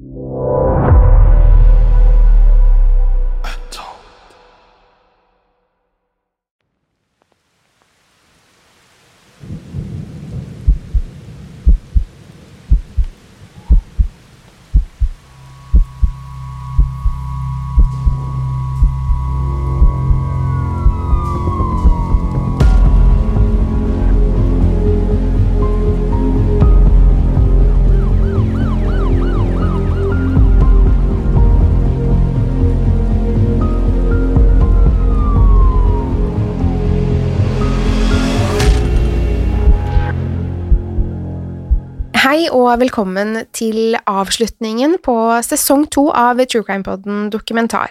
[0.00, 0.69] Hei
[42.70, 47.90] og velkommen til avslutningen på sesong to av True Crime Podden dokumentar.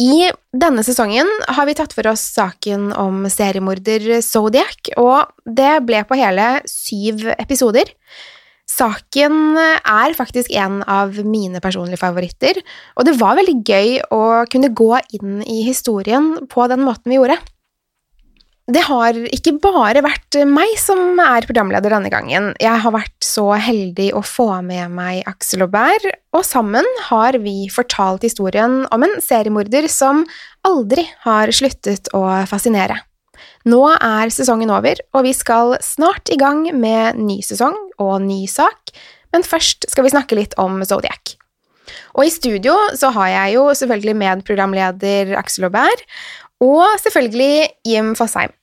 [0.00, 6.00] I denne sesongen har vi tatt for oss saken om seriemorder Zodiac, og det ble
[6.08, 7.90] på hele syv episoder.
[8.70, 12.62] Saken er faktisk en av mine personlige favoritter,
[12.96, 17.20] og det var veldig gøy å kunne gå inn i historien på den måten vi
[17.20, 17.36] gjorde.
[18.70, 22.52] Det har ikke bare vært meg som er programleder denne gangen.
[22.62, 27.66] Jeg har vært så heldig å få med meg Aksel Aubert, og sammen har vi
[27.74, 30.22] fortalt historien om en seriemorder som
[30.62, 33.00] aldri har sluttet å fascinere.
[33.66, 38.44] Nå er sesongen over, og vi skal snart i gang med ny sesong og ny
[38.46, 38.94] sak,
[39.34, 41.34] men først skal vi snakke litt om Zodiac.
[42.14, 46.06] Og i studio så har jeg jo selvfølgelig medprogramleder Aksel Aubert,
[46.62, 48.54] og selvfølgelig Jim Fosheim.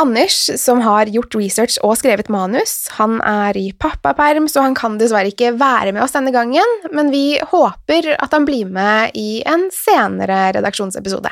[0.00, 4.96] Anders, som har gjort research og skrevet manus, han er i pappaperm, så han kan
[5.00, 9.42] dessverre ikke være med oss denne gangen, men vi håper at han blir med i
[9.44, 11.28] en senere redaksjonsepisode.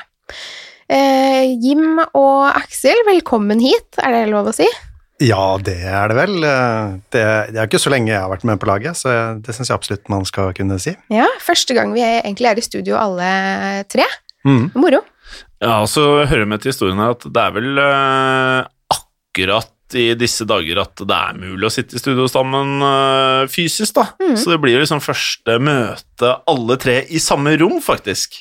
[0.90, 4.68] Eh, Jim og Aksel, velkommen hit, er det lov å si?
[5.24, 6.36] Ja, det er det vel.
[7.12, 9.68] Det, det er ikke så lenge jeg har vært med på laget, så det syns
[9.68, 10.94] jeg absolutt man skal kunne si.
[11.12, 13.32] Ja, første gang vi egentlig er i studio alle
[13.92, 14.08] tre.
[14.48, 14.70] Mm.
[14.80, 15.02] Moro.
[15.60, 20.46] Ja, og så hører med til historien at det er vel uh, akkurat i disse
[20.46, 24.06] dager at det er mulig å sitte i studio sammen uh, fysisk, da.
[24.22, 24.36] Mm.
[24.38, 28.38] Så det blir jo liksom første møte alle tre i samme rom, faktisk.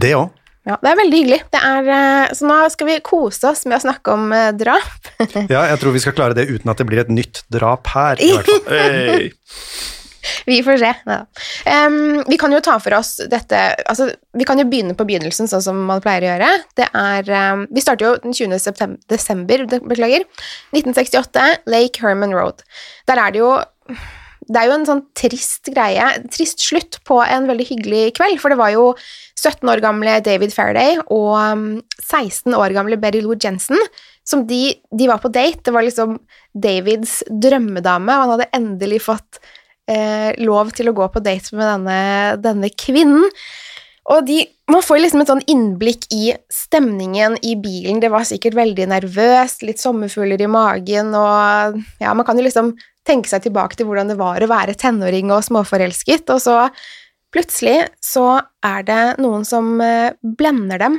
[0.00, 0.28] Det òg.
[0.68, 1.38] Ja, det er veldig hyggelig.
[1.50, 4.26] Det er, eh, så nå skal vi kose oss med å snakke om
[4.60, 5.08] drap.
[5.48, 8.20] Ja, jeg tror vi skal klare det uten at det blir et nytt drap her,
[8.20, 8.68] i hvert fall.
[8.68, 9.32] Hey.
[10.50, 10.92] Vi får se.
[11.06, 11.18] Ja.
[11.86, 13.58] Um, vi kan jo ta for oss dette
[13.88, 16.52] altså, Vi kan jo begynne på begynnelsen, sånn som man pleier å gjøre.
[16.78, 18.56] Det er, um, vi starter jo den 20.
[18.62, 20.24] September, desember, beklager,
[20.76, 22.64] 1968, Lake Herman Road.
[23.10, 23.52] Der er det jo
[24.50, 28.50] det er jo en sånn trist greie, trist slutt på en veldig hyggelig kveld, for
[28.50, 28.86] det var jo
[29.38, 31.66] 17 år gamle David Faraday og um,
[32.00, 33.78] 16 år gamle Betty Lou Jensen
[34.26, 35.62] som de, de var på date.
[35.64, 36.18] Det var liksom
[36.54, 39.40] Davids drømmedame, og han hadde endelig fått
[39.90, 41.98] eh, lov til å gå på date med denne,
[42.42, 43.26] denne kvinnen.
[44.10, 44.40] Og de,
[44.70, 48.00] man får liksom et sånn innblikk i stemningen i bilen.
[48.02, 52.72] Det var sikkert veldig nervøst, litt sommerfugler i magen, og ja, man kan jo liksom
[53.06, 56.56] tenke seg tilbake til hvordan det var å være tenåring og småforelsket, og så
[57.30, 60.98] plutselig så er det noen som eh, blender dem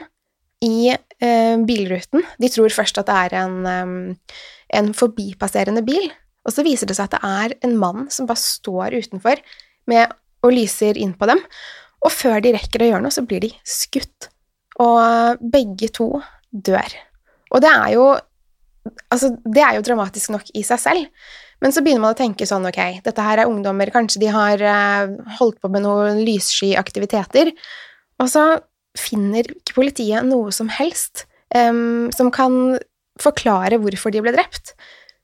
[0.64, 2.24] i eh, bilruten.
[2.40, 4.16] De tror først at det er en,
[4.78, 6.08] en forbipasserende bil,
[6.48, 9.42] Og så viser det seg at det er en mann som bare står utenfor
[9.92, 11.42] med, og lyser inn på dem.
[12.02, 14.32] Og før de rekker å gjøre noe, så blir de skutt.
[14.82, 16.16] Og begge to
[16.50, 16.98] dør.
[17.54, 18.12] Og det er jo
[19.14, 21.26] Altså, det er jo dramatisk nok i seg selv.
[21.62, 24.64] Men så begynner man å tenke sånn, ok, dette her er ungdommer, kanskje de har
[24.66, 27.52] uh, holdt på med noen lyssky aktiviteter,
[28.18, 28.46] og så
[28.98, 32.80] finner ikke politiet noe som helst um, som kan
[33.22, 34.74] forklare hvorfor de ble drept.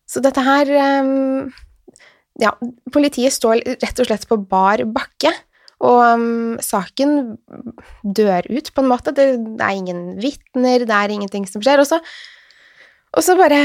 [0.07, 0.71] Så dette her
[1.03, 1.51] um,
[2.39, 2.53] Ja,
[2.93, 5.33] politiet står rett og slett på bar bakke,
[5.83, 7.37] og um, saken
[8.03, 9.13] dør ut, på en måte.
[9.13, 9.27] Det,
[9.59, 11.81] det er ingen vitner, det er ingenting som skjer.
[11.83, 12.01] Og så
[13.17, 13.59] og så bare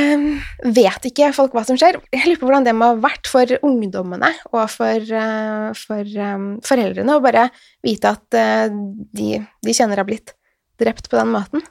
[0.73, 1.99] vet ikke folk hva som skjer.
[2.15, 6.47] Jeg lurer på hvordan det må ha vært for ungdommene og for, uh, for um,
[6.65, 7.49] foreldrene å bare
[7.85, 8.73] vite at uh,
[9.13, 10.33] de, de kjenner har blitt
[10.81, 11.67] drept på den måten.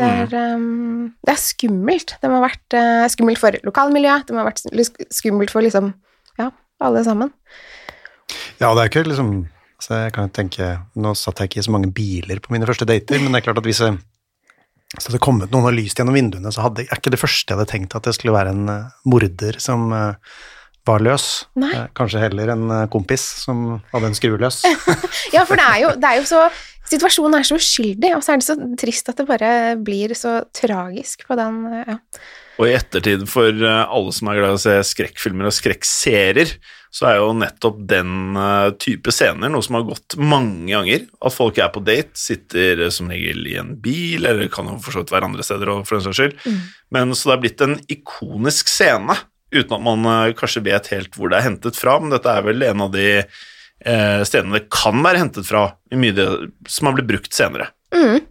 [0.00, 2.16] Det er, um, det er skummelt.
[2.20, 4.64] Det må ha vært uh, skummelt for lokalmiljøet, det må ha vært
[5.12, 5.92] skummelt for liksom
[6.40, 6.50] ja,
[6.82, 7.32] alle sammen.
[8.60, 9.34] Ja, det er ikke liksom
[9.80, 10.66] altså jeg kan tenke,
[11.00, 13.46] Nå satt jeg ikke i så mange biler på mine første dater, men det er
[13.48, 13.96] klart at hvis jeg
[14.90, 17.52] så det hadde kommet noen og lyst gjennom vinduene, så hadde, er ikke det første
[17.52, 20.16] jeg hadde tenkt at det skulle være en uh, morder som uh,
[20.90, 21.28] var løs.
[21.60, 21.72] Nei.
[21.96, 24.62] kanskje heller en kompis som hadde en skrue løs.
[25.36, 26.48] ja, for det er, jo, det er, jo, så
[26.90, 30.40] Situasjonen er så uskyldig, og så er det så trist at det bare blir så
[30.56, 32.00] tragisk på den ja.
[32.60, 36.50] Og i ettertid, for alle som er glad i å se skrekkfilmer og skrekkserier,
[36.92, 38.36] så er jo nettopp den
[38.82, 41.06] type scener noe som har gått mange ganger.
[41.24, 44.92] At folk er på date, sitter som regel i en bil, eller kan jo for
[44.92, 46.36] så vidt være andre steder, for den saks skyld.
[46.42, 46.60] Mm.
[46.98, 49.16] Men Så det er blitt en ikonisk scene,
[49.54, 52.46] uten at man uh, kanskje vet helt hvor det er hentet fra, men dette er
[52.46, 53.08] vel en av de
[53.80, 56.26] stedene det kan være hentet fra, i mye det,
[56.68, 57.70] som har blitt brukt senere.
[57.96, 58.26] Mm.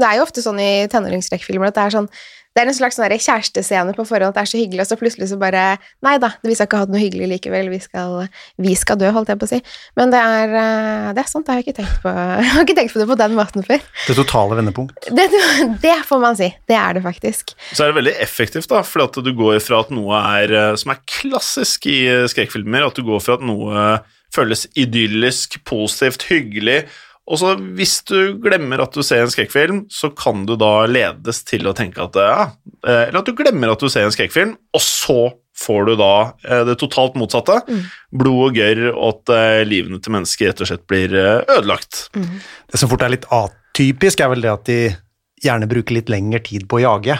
[0.00, 2.08] Det er jo ofte sånn i tenåringsrekkfilmer at det er sånn
[2.54, 4.98] det er en slags sånn kjærestescene på forhånd at det er så hyggelig, og så
[5.00, 5.64] plutselig så bare
[6.06, 8.28] Nei da, vi skal ikke ha det noe hyggelig likevel, vi skal,
[8.62, 9.58] vi skal dø, holdt jeg på å si.
[9.98, 12.12] Men det er, eh, det er sant, jeg har ikke tenkt på,
[12.44, 13.82] jeg har ikke tenkt på det på den måten før.
[14.06, 15.10] Det totale vendepunkt.
[15.24, 15.28] Det,
[15.82, 16.48] det, får man si.
[16.68, 17.54] Det er det faktisk.
[17.72, 20.74] Så er det veldig effektivt, da, fordi at du går fra at noe er eh,
[20.80, 21.98] som er klassisk i
[22.30, 23.86] skrekkfilmer, at du går fra at noe
[24.34, 26.84] føles idyllisk, positivt, hyggelig,
[27.24, 31.40] og så hvis du glemmer at du ser en skrekkfilm, så kan du da ledes
[31.48, 32.42] til å tenke at ja,
[32.84, 35.18] eh, Eller at du glemmer at du ser en skrekkfilm, og så
[35.56, 37.62] får du da eh, det totalt motsatte.
[37.64, 37.86] Mm.
[38.20, 42.10] Blod og gørr, og at eh, livene til mennesker rett og slett blir ødelagt.
[42.18, 42.42] Mm.
[42.72, 44.78] Det som fort er litt atypisk, er vel det at de
[45.44, 47.16] gjerne bruker litt lengre tid på å jage.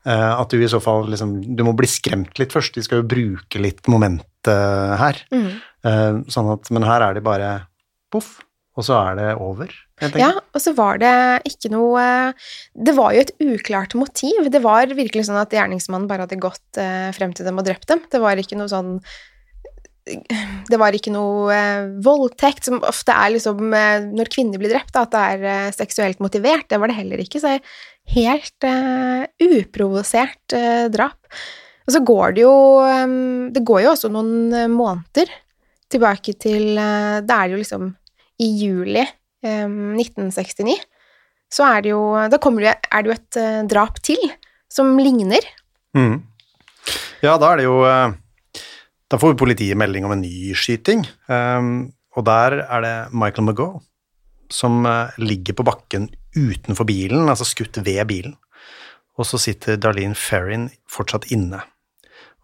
[0.00, 2.72] At du i så fall liksom Du må bli skremt litt først.
[2.72, 5.18] De skal jo bruke litt moment her.
[5.28, 5.50] Mm.
[6.24, 7.50] Sånn at Men her er de bare
[8.08, 8.38] poff
[8.80, 9.72] og så er det over?
[10.16, 11.12] Ja, og så var det
[11.44, 12.02] ikke noe
[12.72, 14.48] Det var jo et uklart motiv.
[14.48, 17.90] Det var virkelig sånn at gjerningsmannen bare hadde gått uh, frem til dem og drept
[17.90, 18.00] dem.
[18.08, 18.96] Det var ikke noe sånn
[20.70, 24.96] det var ikke noe uh, voldtekt, som ofte er liksom uh, når kvinner blir drept,
[24.96, 26.68] at det er uh, seksuelt motivert.
[26.70, 27.42] Det var det heller ikke.
[27.42, 27.58] Så
[28.10, 28.66] helt
[29.40, 30.56] uprovosert
[30.90, 31.20] drap.
[31.86, 35.30] Og så går det jo um, Det går jo også noen måneder
[35.90, 37.86] tilbake til Da er det jo liksom
[38.40, 40.78] i juli eh, 1969,
[41.50, 44.20] så er det jo Da det, er det jo et uh, drap til
[44.70, 45.42] som ligner.
[45.98, 46.22] Mm.
[47.24, 48.14] Ja, da er det jo uh,
[49.10, 53.80] Da får politiet melding om en ny skyting, um, og der er det Michael McGaugh
[54.50, 58.36] som uh, ligger på bakken utenfor bilen, altså skutt ved bilen.
[59.18, 61.58] Og så sitter Darlene Ferrin fortsatt inne.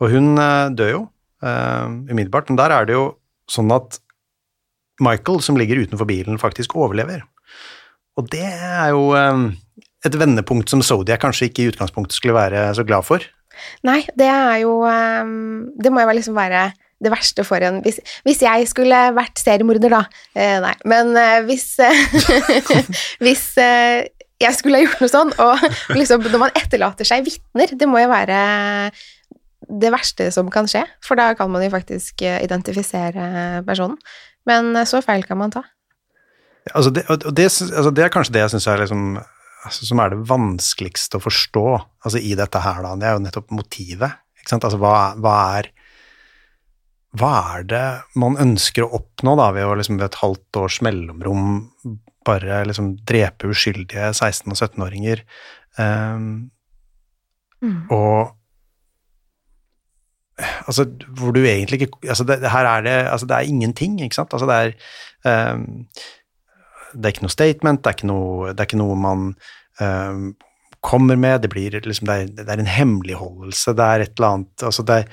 [0.03, 0.35] Og hun
[0.76, 1.00] dør jo
[1.41, 3.05] umiddelbart, men der er det jo
[3.49, 3.97] sånn at
[5.03, 7.25] Michael, som ligger utenfor bilen, faktisk overlever.
[8.17, 9.50] Og det er jo um,
[10.07, 13.25] et vendepunkt som Zodiac kanskje ikke i utgangspunktet skulle være så glad for.
[13.87, 16.71] Nei, det er jo um, Det må jo liksom være
[17.03, 20.03] det verste for en Hvis, hvis jeg skulle vært seriemorder, da
[20.37, 22.05] eh, Nei, men eh, hvis eh,
[23.25, 27.73] Hvis eh, jeg skulle ha gjort noe sånn, og liksom når man etterlater seg vitner
[27.73, 28.41] Det må jo være
[29.67, 33.97] det verste som kan skje, for da kan man jo faktisk eh, identifisere personen.
[34.49, 35.65] Men eh, så feil kan man ta.
[36.75, 39.19] Altså det, det, altså det er kanskje det jeg syns er liksom
[39.67, 42.95] altså som er det vanskeligste å forstå altså i dette her, da.
[42.99, 44.23] Det er jo nettopp motivet.
[44.38, 44.67] Ikke sant?
[44.67, 45.71] Altså hva, hva, er
[47.17, 47.87] Hva er det
[48.19, 51.47] man ønsker å oppnå da, ved å liksom ved et halvt års mellomrom
[52.26, 55.23] bare liksom drepe uskyldige 16- og 17-åringer?
[55.79, 56.50] Um,
[57.62, 57.79] mm.
[57.95, 58.36] Og
[60.38, 64.19] altså, hvor du egentlig ikke altså det, Her er det altså det er ingenting, ikke
[64.19, 64.35] sant?
[64.37, 64.57] Altså det
[65.25, 65.87] er um,
[66.93, 69.25] Det er ikke noe statement, det er ikke noe, det er ikke noe man
[69.81, 70.28] um,
[70.87, 74.37] kommer med, det blir liksom det er, det er, en hemmeligholdelse, det er et eller
[74.37, 75.09] annet altså er,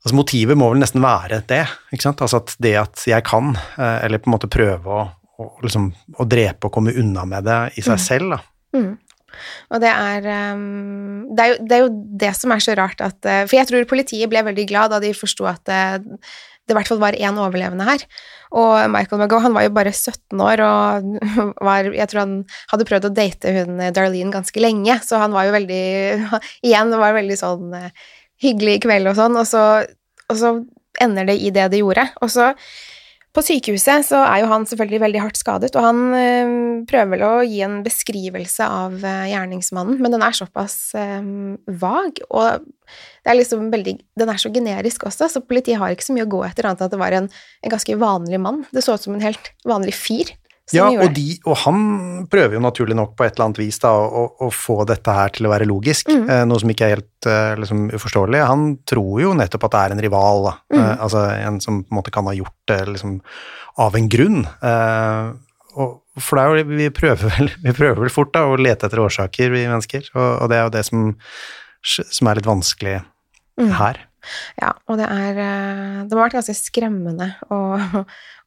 [0.00, 1.66] Altså Motivet må vel nesten være det.
[1.92, 2.22] ikke sant?
[2.24, 5.02] Altså at det at jeg kan, eh, eller på en måte prøve å,
[5.36, 8.38] å, liksom, å drepe og komme unna med det i seg selv, da.
[8.78, 8.94] Mm.
[9.70, 11.90] Og det er, um, det er, jo, det er jo
[12.24, 15.00] det som er så rart at uh, For jeg tror politiet ble veldig glad da
[15.02, 18.04] de forsto at uh, det i hvert fall var én overlevende her.
[18.54, 21.08] Og Michael McGough han var jo bare 17 år og
[21.68, 22.36] var, jeg tror han
[22.70, 25.82] hadde prøvd å date hun Darlene ganske lenge, så han var jo veldig
[26.68, 27.74] Igjen, det var veldig sånn
[28.40, 29.64] hyggelig kveld og sånn, og så,
[30.30, 30.54] og så
[31.02, 32.06] ender det i det det gjorde.
[32.22, 32.50] Og så
[33.30, 36.54] på sykehuset så er jo han selvfølgelig veldig hardt skadet, og han øh,
[36.90, 41.30] prøver vel å gi en beskrivelse av øh, gjerningsmannen, men den er såpass øh,
[41.82, 42.66] vag, og
[43.22, 46.26] det er liksom veldig, den er så generisk også, så politiet har ikke så mye
[46.26, 47.30] å gå etter, annet enn at det var en,
[47.62, 48.64] en ganske vanlig mann.
[48.74, 50.34] Det så ut som en helt vanlig fyr
[50.74, 51.80] ja, og, de, og, han
[52.30, 55.32] prøver jo naturlig nok på et eller annet vis da, å, å få dette her
[55.34, 56.24] til å være logisk, mm.
[56.30, 58.42] eh, noe som ikke er helt eh, liksom, uforståelig.
[58.48, 60.50] Han tror jo nettopp at det er en rival.
[60.72, 60.80] Mm.
[60.80, 63.16] Eh, altså en som på en måte kan ha gjort det liksom,
[63.86, 64.44] av en grunn.
[64.46, 65.32] Eh,
[65.80, 68.88] og, for det er jo, vi prøver, vel, vi prøver vel fort da, å lete
[68.88, 71.10] etter årsaker, vi mennesker, og, og det er jo det som,
[72.02, 73.74] som er litt vanskelig mm.
[73.80, 74.04] her.
[74.60, 75.38] Ja, og det er
[76.04, 77.56] Det må ha vært ganske skremmende å,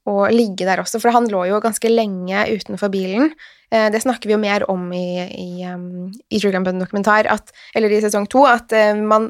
[0.10, 3.31] å ligge der også, for han lå jo ganske lenge utenfor bilen.
[3.72, 7.29] Eh, det snakker vi jo mer om i, i, um, i True Crime dokumentar,
[7.74, 9.29] eller i sesong to, at eh, man,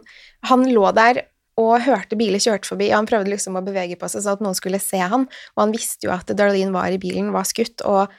[0.50, 1.22] han lå der
[1.62, 4.42] og hørte biler kjørte forbi, og han prøvde liksom å bevege på seg så at
[4.42, 7.86] noen skulle se han, og han visste jo at Darlene var i bilen, var skutt,
[7.86, 8.10] og,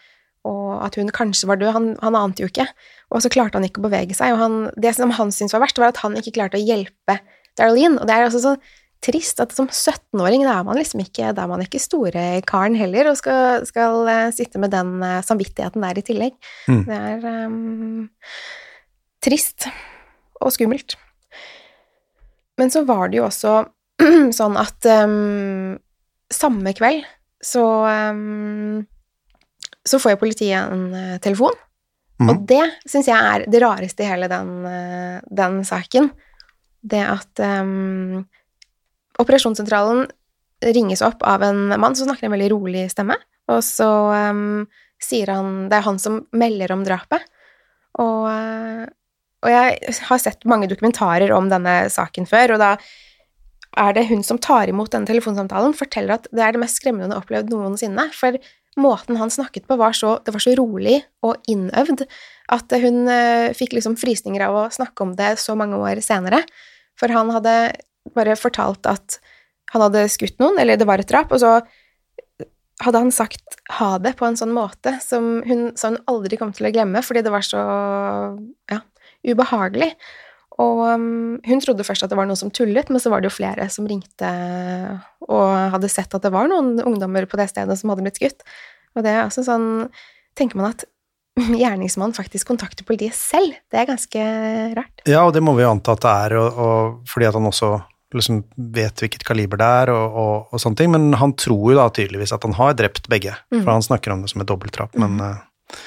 [0.46, 1.73] og at hun kanskje var død.
[1.75, 2.68] Han, han, ante jo ikke,
[3.11, 5.64] og så klarte han ikke å bevege seg, og han, det som han syntes var
[5.66, 7.18] verst, var at han ikke klarte å hjelpe
[7.58, 8.56] Darlene, og det er også så
[9.04, 13.11] trist at som 17-åring, er man liksom ikke, da er man ikke store karen heller,
[13.11, 16.37] og skal, skal uh, sitte med den uh, samvittigheten der i tillegg.
[16.70, 16.84] Mm.
[16.88, 18.06] Det er um,
[19.25, 19.68] trist
[20.40, 20.96] og skummelt.
[22.61, 23.58] Men så var det jo også
[24.38, 25.76] sånn at um,
[26.32, 27.04] samme kveld
[27.44, 28.82] så um,
[29.84, 31.56] så får jo politiet en uh, telefon,
[32.23, 32.28] mm.
[32.30, 34.54] og det syns jeg er det rareste i hele den,
[35.28, 36.08] den saken.
[36.84, 38.25] Det at um,
[39.23, 40.06] operasjonssentralen
[40.75, 43.16] ringes opp av en mann som snakker en veldig rolig stemme,
[43.52, 43.88] og så
[44.33, 44.64] um,
[45.02, 47.26] sier han Det er han som melder om drapet.
[48.00, 48.85] Og, uh,
[49.44, 52.71] og, jeg har sett mange dokumentarer om denne saken før, og da
[53.85, 57.11] er det hun som tar imot denne telefonsamtalen, forteller at det er det mest skremmende
[57.11, 58.06] hun har opplevd noensinne.
[58.14, 58.38] For
[58.80, 62.06] måten han snakket på, var så, det var så rolig og innøvd
[62.54, 66.44] at hun uh, fikk liksom frysninger av å snakke om det så mange år senere.
[66.99, 67.75] For han hadde
[68.12, 69.18] bare fortalt at
[69.73, 71.56] han hadde skutt noen, eller det var et drap, og så
[72.82, 76.52] hadde han sagt ha det på en sånn måte som hun, som hun aldri kom
[76.54, 77.62] til å glemme, fordi det var så
[78.70, 78.80] ja,
[79.26, 79.92] ubehagelig.
[80.62, 83.30] Og um, hun trodde først at det var noen som tullet, men så var det
[83.30, 84.30] jo flere som ringte
[85.26, 88.44] og hadde sett at det var noen ungdommer på det stedet som hadde blitt skutt.
[88.94, 89.88] Og det er altså sånn
[90.34, 90.80] Tenker man at
[91.62, 93.54] gjerningsmannen faktisk kontakter politiet selv?
[93.70, 94.23] Det er ganske
[94.75, 95.02] rart.
[95.06, 97.68] Ja, og det må vi anta at det er, og, og fordi at han også
[98.18, 98.42] liksom
[98.75, 101.88] vet hvilket kaliber det er, og, og, og, sånne ting, men han tror jo da
[101.94, 103.61] tydeligvis at han har drept begge, mm.
[103.61, 105.04] for han snakker om det som et dobbeltdrap, mm.
[105.04, 105.83] men uh,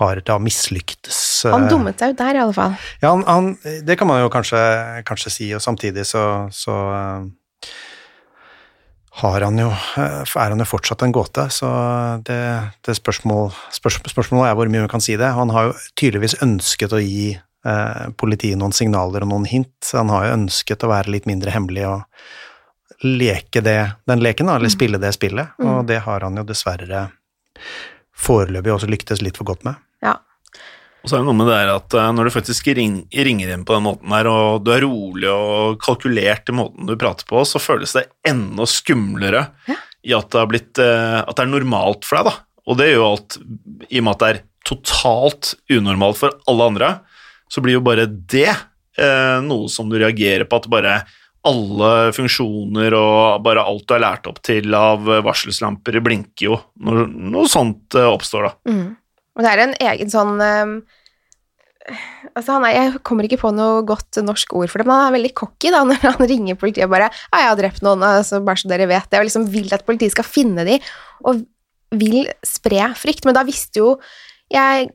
[0.00, 1.20] har da mislyktes.
[1.46, 2.78] Uh, han dummet seg ut der, i alle fall.
[3.02, 3.52] Ja, han, han,
[3.86, 4.62] det kan man jo kanskje,
[5.08, 6.24] kanskje si, og samtidig så,
[6.54, 7.68] så uh,
[9.18, 11.68] har han jo, er han jo fortsatt en gåte, så
[12.26, 12.38] det,
[12.86, 15.34] det spørsmål, spørsmål, spørsmålet er hvor mye vi kan si det.
[15.34, 17.32] Han har jo tydeligvis ønsket å gi
[18.16, 19.72] politiet noen signaler og noen hint.
[19.84, 22.04] Så han har jo ønsket å være litt mindre hemmelig og
[23.04, 24.74] leke det, den leken, eller mm.
[24.74, 25.66] spille det spillet, mm.
[25.66, 27.08] og det har han jo dessverre
[28.18, 29.78] foreløpig også lyktes litt for godt med.
[30.02, 30.16] Ja.
[30.98, 33.52] Og så er det noe med det her at eh, når du faktisk ring, ringer
[33.54, 37.28] inn på den måten her, og du er rolig og kalkulert i måten du prater
[37.28, 39.78] på, så føles det enda skumlere ja.
[40.02, 42.36] i at det, blitt, eh, at det er normalt for deg, da.
[42.68, 43.38] Og det gjør jo alt
[43.88, 46.90] i og med at det er totalt unormalt for alle andre
[47.48, 51.00] så blir jo bare det eh, noe som du reagerer på, at bare
[51.48, 57.06] alle funksjoner og bare alt du er lært opp til av varselslamper, blinker jo når
[57.08, 58.72] noe sånt eh, oppstår, da.
[58.72, 58.88] Mm.
[59.38, 60.78] Og det er en egen sånn um,
[62.36, 65.14] Altså, er, jeg kommer ikke på noe godt norsk ord for det, men han er
[65.14, 68.42] veldig cocky da, når han ringer politiet og bare 'Ja, jeg har drept noen', altså,
[68.44, 70.76] bare så dere vet det, og liksom vil at politiet skal finne de,
[71.24, 71.46] og
[71.96, 73.24] vil spre frykt.
[73.24, 73.94] Men da visste jo
[74.52, 74.90] jeg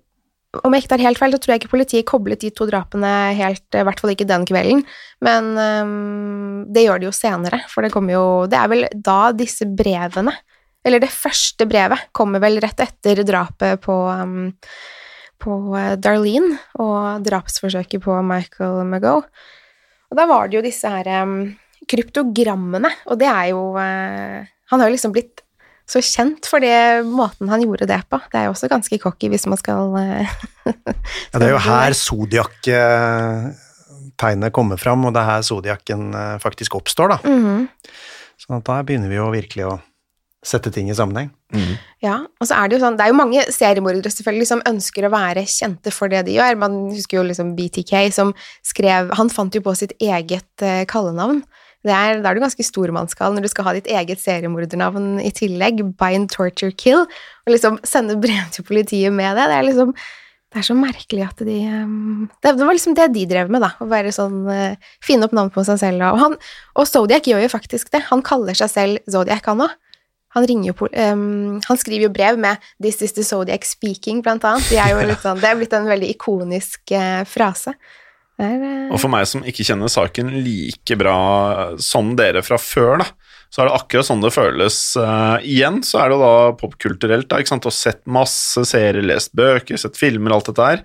[0.62, 3.12] om jeg ikke tar helt feil, så tror jeg ikke politiet koblet de to drapene
[3.38, 4.84] helt, i hvert fall ikke den kvelden,
[5.26, 9.34] men um, det gjør de jo senere, for det kommer jo Det er vel da
[9.34, 10.36] disse brevene
[10.86, 14.52] Eller det første brevet kommer vel rett etter drapet på um,
[15.44, 19.26] på eh, Darlene og drapsforsøket på Michael Magoe.
[20.08, 21.50] Og da var det jo disse her um,
[21.90, 25.44] kryptogrammene, og det er jo uh, Han har jo liksom blitt
[25.90, 28.18] så kjent for det måten han gjorde det på.
[28.32, 30.28] Det er jo også ganske cocky hvis man skal eh,
[31.34, 36.72] Ja, det er jo her Zodiac-tegnet kommer fram, og det er her Zodiacen eh, faktisk
[36.80, 37.20] oppstår, da.
[37.28, 37.58] Mhm.
[38.44, 39.74] Sånn at da begynner vi jo virkelig å
[40.44, 41.30] sette ting i sammenheng.
[42.04, 45.02] Ja, og så er det jo sånn Det er jo mange seriemordere selvfølgelig som ønsker
[45.06, 46.54] å være kjente for det de gjør.
[46.60, 48.30] Man husker jo liksom BTK som
[48.66, 51.40] skrev Han fant jo på sitt eget eh, kallenavn.
[51.84, 55.32] Det er, da er du ganske stormannskall når du skal ha ditt eget seriemordernavn i
[55.36, 55.84] tillegg.
[56.00, 57.04] Bind, torture, kill.
[57.44, 59.50] Og liksom sende brev til politiet med det.
[59.52, 59.96] Det er liksom
[60.54, 63.64] det er så merkelig at de um, det, det var liksom det de drev med,
[63.64, 63.72] da.
[63.82, 66.04] Å være sånn uh, Finne opp navn på seg selv.
[66.12, 66.36] Og, han,
[66.78, 68.04] og Zodiac gjør jo faktisk det.
[68.12, 69.74] Han kaller seg selv Zodiac, han òg.
[70.34, 74.70] Han, um, han skriver jo brev med 'This is the Zodiac speaking', blant annet.
[74.70, 77.74] De er jo litt sånn, det er blitt en veldig ikonisk uh, frase.
[78.42, 81.18] Er, Og for meg som ikke kjenner saken like bra
[81.78, 83.06] som dere fra før, da,
[83.54, 85.82] så er det akkurat sånn det føles Uh, igjen.
[85.86, 89.78] Så er det jo da popkulturelt, da, ikke sant, og sett masse serier, lest bøker,
[89.78, 90.82] sett filmer, alt dette her.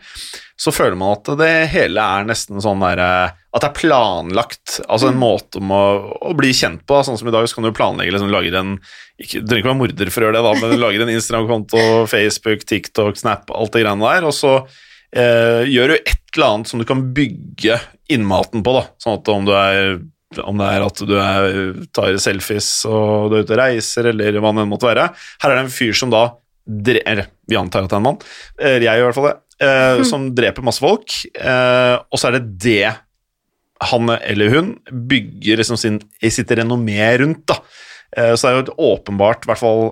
[0.61, 4.81] Så føler man at det hele er nesten sånn der eh, At det er planlagt.
[4.90, 5.83] Altså en måte om å,
[6.19, 6.99] å bli kjent på.
[6.99, 8.75] da, Sånn som i dag så kan du planlegge liksom, lager en
[9.23, 11.85] ikke, Du trenger ikke være morder for å gjøre det, da, men lager en Instagram-konto,
[12.11, 14.28] Facebook, TikTok, Snap, alt det greiene der.
[14.28, 14.59] Og så
[15.17, 17.79] eh, gjør du et eller annet som du kan bygge
[18.12, 18.85] innmaten på, da.
[19.03, 19.99] Sånn at om du er
[20.45, 21.55] om det er at du er,
[21.97, 25.07] tar selfies og du er ute og reiser, eller hva det enn måtte være.
[25.41, 26.27] Her er det en fyr som da
[26.69, 28.19] dre vi antar at det er en mann,
[28.61, 32.37] jeg gjør i hvert fall det, eh, som dreper masse folk, eh, og så er
[32.37, 32.91] det det
[33.88, 37.47] han eller hun bygger liksom sin, sitt renommé rundt.
[37.47, 37.61] da.
[38.17, 39.83] Eh, så det er jo et åpenbart, i hvert fall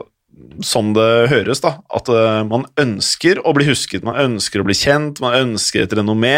[0.65, 4.77] sånn det høres, da, at eh, man ønsker å bli husket, man ønsker å bli
[4.77, 6.37] kjent, man ønsker et renommé.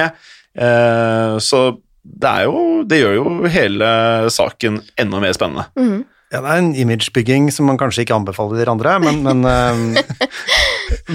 [0.59, 1.62] Eh, så
[2.09, 3.88] det er jo Det gjør jo hele
[4.33, 5.69] saken enda mer spennende.
[5.78, 6.07] mhm.
[6.28, 10.03] Ja, det er en imagebygging som man kanskje ikke anbefaler andre, men, men, eh,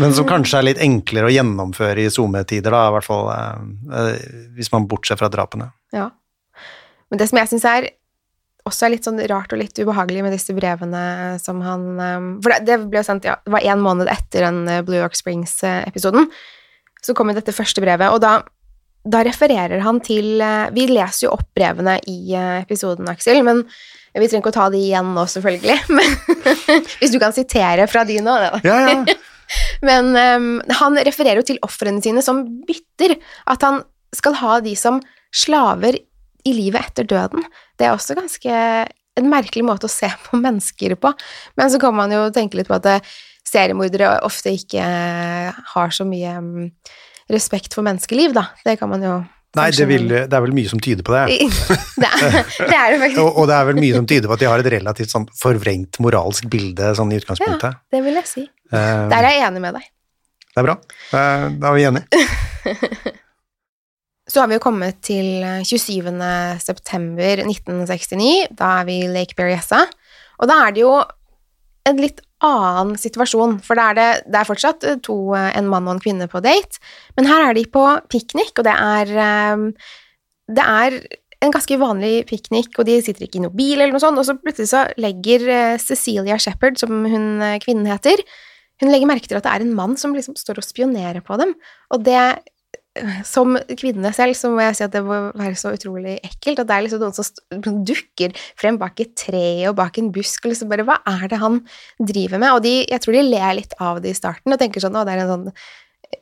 [0.02, 3.30] men som kanskje er litt enklere å gjennomføre i SoMe-tider, da, i hvert fall
[4.58, 5.70] hvis man bortser fra drapene.
[5.94, 6.08] Ja.
[7.14, 7.92] Men det som jeg syns er
[8.68, 11.04] også er litt sånn rart og litt ubehagelig med disse brevene
[11.42, 14.48] som han um, For det, det ble jo sendt, ja, det var én måned etter
[14.48, 16.30] den eh, Blue York Springs-episoden.
[17.04, 18.38] Så kom jo dette første brevet, og da,
[19.04, 23.66] da refererer han til eh, Vi leser jo opp brevene i eh, episoden, Aksel, men
[24.14, 25.78] vi trenger ikke å ta de igjen nå, selvfølgelig.
[25.98, 28.36] Men hvis du kan sitere fra de nå.
[28.44, 28.60] da.
[28.62, 29.16] Ja, ja.
[29.88, 30.46] Men um,
[30.80, 33.16] han refererer jo til ofrene sine som bytter.
[33.50, 33.82] At han
[34.14, 35.02] skal ha de som
[35.34, 35.98] slaver
[36.48, 37.46] i livet etter døden.
[37.80, 38.58] Det er også ganske
[39.20, 41.14] en merkelig måte å se på mennesker på.
[41.60, 43.14] Men så kan man jo tenke litt på at eh,
[43.48, 46.68] seriemordere ofte ikke eh, har så mye mm,
[47.34, 48.50] respekt for menneskeliv, da.
[48.66, 49.22] Det kan man jo
[49.54, 51.36] Nei, det, vil, det er vel mye som tyder på det.
[51.38, 52.40] det, er,
[52.72, 53.20] det er det faktisk.
[53.22, 55.28] Og, og det er vel mye som tyder på at de har et relativt sånn
[55.38, 57.78] forvrengt moralsk bilde sånn i utgangspunktet.
[57.94, 58.48] Det vil jeg si.
[58.74, 59.86] Eh, Der er jeg enig med deg.
[60.54, 60.76] Det er bra.
[61.14, 63.14] Da er vi enige.
[64.34, 66.08] Så har vi jo kommet til 27.
[66.64, 68.48] september 1969.
[68.58, 69.84] Da er vi i Lake Berryessa.
[70.42, 70.96] Og da er det jo
[71.86, 75.96] en litt annen situasjon, for da er det, det er fortsatt to, en mann og
[75.96, 76.82] en kvinne på date,
[77.18, 79.92] men her er de på piknik, og det er eh,
[80.54, 80.98] Det er
[81.44, 84.28] en ganske vanlig piknik, og de sitter ikke i noen bil eller noe sånt, og
[84.28, 88.24] så plutselig så legger eh, Cecilia Shepherd, som hun eh, kvinnen heter,
[88.82, 91.38] hun legger merke til at det er en mann som liksom står og spionerer på
[91.40, 91.54] dem,
[91.94, 92.20] og det
[93.26, 96.62] som kvinne selv så må jeg si at det må være så utrolig ekkelt.
[96.62, 100.46] At det er liksom noen som dukker frem bak et tre og bak en busk,
[100.46, 101.62] og liksom bare Hva er det han
[101.98, 102.52] driver med?
[102.58, 105.06] Og de, jeg tror de ler litt av det i starten og tenker sånn Å,
[105.08, 105.48] det er en sånn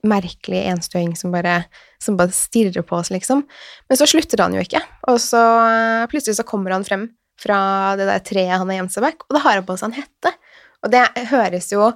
[0.07, 1.65] merkelig enstøing som bare,
[1.99, 3.43] som bare stirrer på oss, liksom.
[3.91, 4.79] Men så slutter han jo ikke,
[5.11, 7.09] og så eh, plutselig så kommer han frem
[7.41, 7.57] fra
[7.99, 9.97] det der treet han har gjemt seg bak, og da har han på seg en
[9.99, 10.31] hette.
[10.81, 11.03] Og det
[11.33, 11.89] høres jo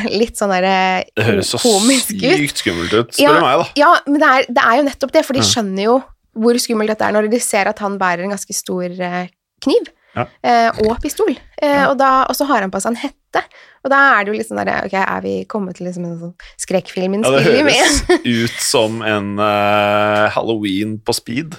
[0.22, 2.24] litt sånn der eh, Det høres så komisk ut.
[2.36, 3.68] sykt skummelt ut, spør ja, meg, da.
[3.80, 6.00] Ja, men det er, det er jo nettopp det, for de skjønner jo
[6.40, 9.24] hvor skummelt dette er når de ser at han bærer en ganske stor eh,
[9.64, 10.24] kniv Ja.
[10.42, 11.32] eh, og pistol.
[11.62, 11.88] Ja.
[11.90, 13.42] og, da, og så har han på seg en hette.
[13.84, 16.16] Og da er det jo litt sånn derre Ok, er vi kommet til liksom en
[16.18, 17.68] sånn Ja, det skrekkfilminnspilling?
[17.70, 21.54] høres ut som en uh, halloween på speed.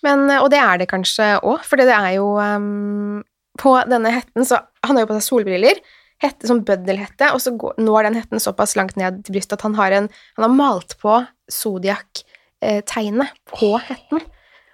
[0.00, 3.20] Men, og det er det kanskje òg, for det er jo um,
[3.60, 5.82] På denne hetten så Han har jo på seg solbriller,
[6.20, 9.64] hette som bøddelhette, og så går, når den hetten såpass langt ned til brystet at
[9.64, 11.16] han har, en, han har malt på
[11.52, 14.22] Zodiac-tegnet på hetten.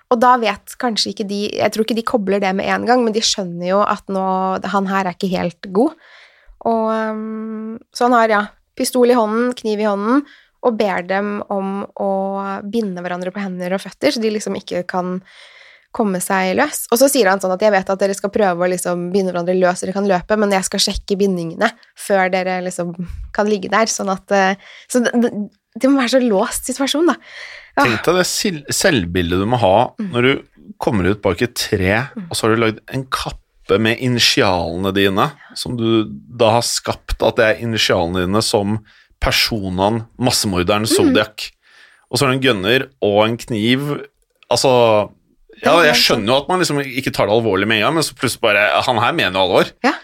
[0.07, 3.03] Og da vet kanskje ikke de Jeg tror ikke de kobler det med en gang,
[3.03, 4.23] men de skjønner jo at nå
[4.71, 5.97] Han her er ikke helt god.
[6.67, 8.43] Og ehm, Så han har, ja,
[8.79, 10.23] pistol i hånden, kniv i hånden,
[10.67, 12.13] og ber dem om å
[12.67, 15.21] binde hverandre på hender og føtter, så de liksom ikke kan
[15.97, 16.85] komme seg løs.
[16.93, 19.33] Og så sier han sånn at jeg vet at dere skal prøve å liksom binde
[19.33, 22.93] hverandre løs så dere kan løpe, men jeg skal sjekke bindingene før dere liksom
[23.37, 24.61] kan ligge der, sånn at eh,
[24.93, 27.17] Så det, det, må være så låst situasjon, da.
[27.77, 27.85] Ja.
[27.85, 30.33] Tenk deg det selvbildet du må ha når du
[30.83, 35.29] kommer ut bak et tre, og så har du lagd en kappe med initialene dine,
[35.59, 38.79] som du da har skapt at det er initialene dine som
[39.23, 41.51] personaen, massemorderen Zodiac.
[42.11, 43.89] Og så har du en gunner og en kniv.
[44.53, 44.73] Altså
[45.65, 48.05] Ja, jeg skjønner jo at man liksom ikke tar det alvorlig med en gang, men
[48.05, 49.71] så plutselig bare Han her mener jo alvor.
[49.87, 49.95] Ja.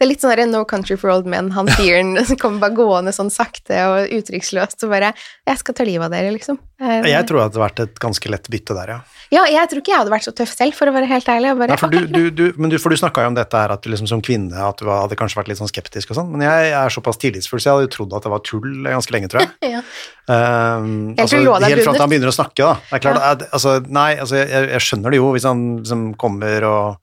[0.00, 2.72] Det er litt sånn der No Country for Old Men, han fyren som kommer bare
[2.78, 5.10] gående sånn sakte og uttrykksløst og bare
[5.44, 6.56] 'Jeg skal ta livet av dere', liksom.
[6.80, 9.00] Eh, Jeg tror det hadde vært et ganske lett bytte der, ja.
[9.30, 11.52] Ja, jeg tror ikke jeg hadde vært så tøff selv, for å være helt ærlig.
[11.58, 13.70] Bare, Nei, for du, du, du, men du, for du snakka jo om dette her,
[13.70, 16.32] at du liksom som kvinne at du hadde kanskje vært litt sånn skeptisk og sånn,
[16.32, 19.12] men jeg er såpass tillitsfull, så jeg hadde jo trodd at det var tull ganske
[19.12, 19.52] lenge, tror jeg.
[19.76, 19.84] Ja.
[20.30, 22.00] Um, Helt altså, til helt fra at brunnet.
[22.00, 22.74] han begynner å snakke, da.
[22.88, 26.02] Det er klart, at- altså, nei, altså, jeg, jeg skjønner det jo hvis han liksom
[26.16, 26.96] kommer og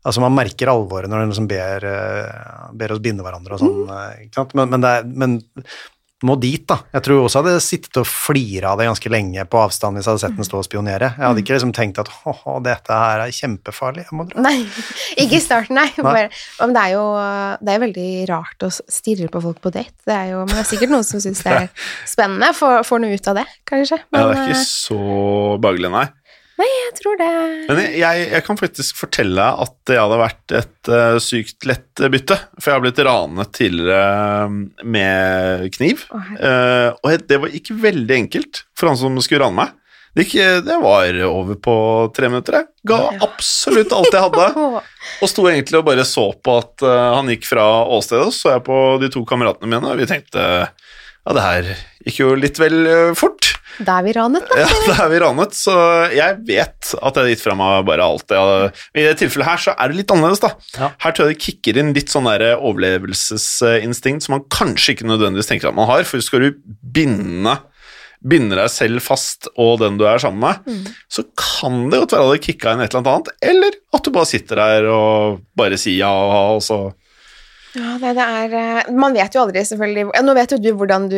[0.00, 3.80] Altså, man merker alvoret når han liksom ber, eh, ber oss binde hverandre og sånn,
[3.84, 4.26] Mm.
[4.26, 5.40] ikke sant, men, men, det er, men
[6.22, 6.76] må dit, da.
[6.92, 10.04] Jeg tror også jeg hadde sittet og flira av det ganske lenge på avstand hvis
[10.04, 11.08] jeg hadde sett den stå og spionere.
[11.16, 14.42] Jeg hadde ikke liksom tenkt at åh, dette her er kjempefarlig, jeg må dra.
[14.44, 14.58] Nei,
[15.22, 15.86] ikke i starten, nei.
[15.96, 16.04] Nei.
[16.04, 16.26] Bare,
[16.60, 17.06] men det er jo
[17.64, 19.96] det er veldig rart å stirre på folk på date.
[20.04, 21.68] Det er jo, men det er sikkert noen som syns det er
[22.14, 22.52] spennende.
[22.56, 24.00] Får, får noe ut av det, kanskje.
[24.12, 25.00] Men Ja, det er ikke eh, så
[25.64, 26.06] behagelig, nei.
[26.66, 27.30] Jeg tror det
[27.70, 32.36] Men jeg, jeg kan faktisk fortelle at det hadde vært et uh, sykt lett bytte.
[32.58, 34.56] For jeg har blitt ranet tidligere eh,
[34.96, 36.06] med kniv.
[36.14, 36.32] Oh.
[36.36, 39.76] Eh, og det var ikke veldig enkelt for han som skulle rane meg.
[40.10, 41.74] Det, gikk, det var over på
[42.16, 42.58] tre minutter.
[42.58, 44.46] Jeg ga absolutt alt jeg hadde.
[45.22, 48.56] Og sto egentlig og bare så på at eh, han gikk fra åstedet, og så
[48.56, 51.70] jeg på de to kameratene mine, og vi tenkte ja, det her
[52.06, 53.52] gikk jo litt vel eh, fort.
[53.86, 54.60] Da er vi ranet, da.
[54.60, 55.74] Ja, da er vi ranet, så
[56.12, 58.70] jeg vet at jeg har gitt fra meg bare alt jeg.
[58.94, 60.52] I det tilfellet her så er det litt annerledes, da.
[60.76, 60.92] Ja.
[61.06, 65.50] Her tror jeg det kicker inn litt sånn der overlevelsesinstinkt som man kanskje ikke nødvendigvis
[65.50, 67.56] tenker at man har, for skal du binde
[68.20, 72.26] binde deg selv fast og den du er sammen med, så kan det godt være
[72.26, 75.40] at det kicka inn et eller annet annet, eller at du bare sitter der og
[75.56, 76.80] bare sier ja og ha, og så
[77.76, 80.68] Ja, det, det er eh, Man vet jo aldri, selvfølgelig ja, Nå vet jo du
[80.74, 81.16] hvordan du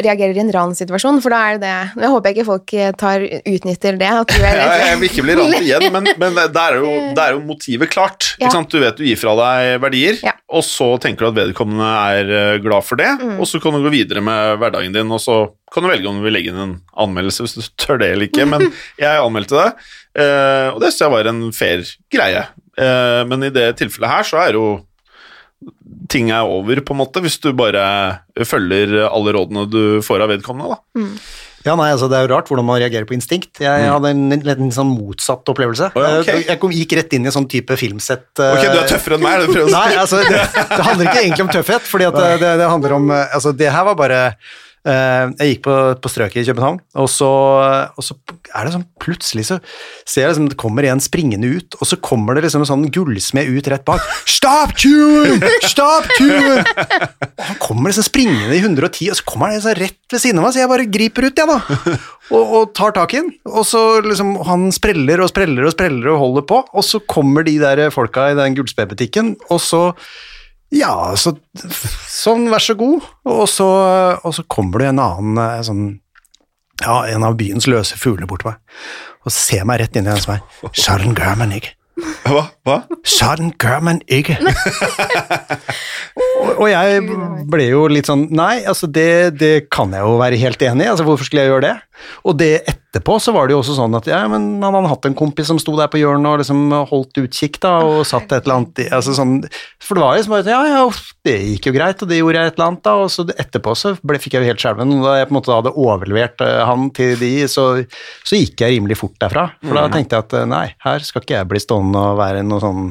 [0.00, 3.24] reagerer i en ransituasjon, for da er det det Jeg håper ikke folk eh, tar,
[3.44, 4.08] utnytter det.
[4.22, 6.94] At du er Ja, jeg vil ikke bli ranet igjen, men, men det, er jo,
[7.18, 8.30] det er jo motivet klart.
[8.40, 8.48] Ja.
[8.70, 10.18] Du vet du gir fra deg verdier,
[10.50, 13.36] og så tenker du at vedkommende er eh, glad for det, Mm.
[13.42, 15.34] og så kan du gå videre med hverdagen din, og så
[15.74, 18.28] kan du velge om du vil legge inn en anmeldelse hvis du tør det eller
[18.30, 18.64] ikke, men
[19.02, 19.68] jeg anmeldte det,
[20.22, 21.82] eh, og det synes jeg var en fair
[22.14, 22.44] greie.
[22.80, 24.64] Eh, Men i det tilfellet her så er jo
[26.10, 27.84] ting er over, på en måte, hvis du bare
[28.46, 31.06] følger alle rådene du får av vedkommende, da.
[31.60, 33.58] Ja, nei, altså Det er jo rart hvordan man reagerer på instinkt.
[33.60, 35.90] Jeg hadde en liten sånn motsatt opplevelse.
[35.92, 36.30] Oh, Å, ja, ok.
[36.32, 38.24] Jeg- Jeg kom, gikk rett inn i en sånn type filmsett.
[38.40, 39.76] Uh, Ok, du er tøffere enn meg, er det du prøver å si?
[39.76, 40.40] Nei, altså, det,
[40.72, 43.52] det handler ikke egentlig om tøffhet, fordi at det, det, det handler om eh, Altså,
[43.52, 44.32] det her var bare eh,
[44.80, 47.28] Jeg gikk på, på strøket i København, og så,
[47.92, 48.14] og så
[48.56, 49.58] er det sånn plutselig så
[50.08, 52.86] ser jeg liksom det kommer en springende ut, og så kommer det liksom en sånn
[52.92, 54.04] gullsmed ut rett bak.
[54.24, 55.36] Stop tune!
[55.68, 56.62] Stop tune!
[56.64, 60.40] Og han kommer liksom springende i 110, og så kommer han liksom rett ved siden
[60.40, 61.98] av meg, så jeg bare griper ut, jeg, da.
[62.30, 63.30] Og, og tar tak i den.
[63.50, 67.42] Og så liksom Han spreller og spreller og spreller og holder på, og så kommer
[67.46, 69.80] de der folka i den gullspedbutikken, og så
[70.70, 71.34] ja, så
[72.06, 73.06] sånn, vær så god.
[73.26, 73.66] Og så,
[74.22, 75.84] og så kommer det en annen eh, sånn
[76.80, 78.80] Ja, en av byens løse fugler bort til meg
[79.20, 81.74] og ser meg rett inn i den som er Sånn gør man ikke.
[82.24, 82.44] Hva?
[82.64, 82.76] Hva?
[83.04, 83.50] Sånn
[83.84, 84.38] man ikke.
[86.40, 87.02] og, og jeg
[87.50, 90.90] ble jo litt sånn Nei, altså det, det kan jeg jo være helt enig i.
[90.94, 91.76] Altså, hvorfor skulle jeg gjøre det?
[92.26, 95.08] Og det etterpå så var det jo også sånn at ja, men han hadde hatt
[95.08, 98.46] en kompis som sto der på hjørnet og liksom holdt utkikk da, og satt et
[98.46, 99.36] eller annet i altså sånn,
[99.84, 102.42] For det var liksom bare ja, ja, uff, det gikk jo greit, og det gjorde
[102.42, 104.96] jeg et eller annet da, og så etterpå så ble, fikk jeg jo helt skjelven.
[104.98, 107.68] og Da jeg på en måte hadde overlevert eh, han til de, så,
[108.26, 109.50] så gikk jeg rimelig fort derfra.
[109.62, 112.44] For da tenkte jeg at eh, nei, her skal ikke jeg bli stående og være
[112.46, 112.90] noe sånn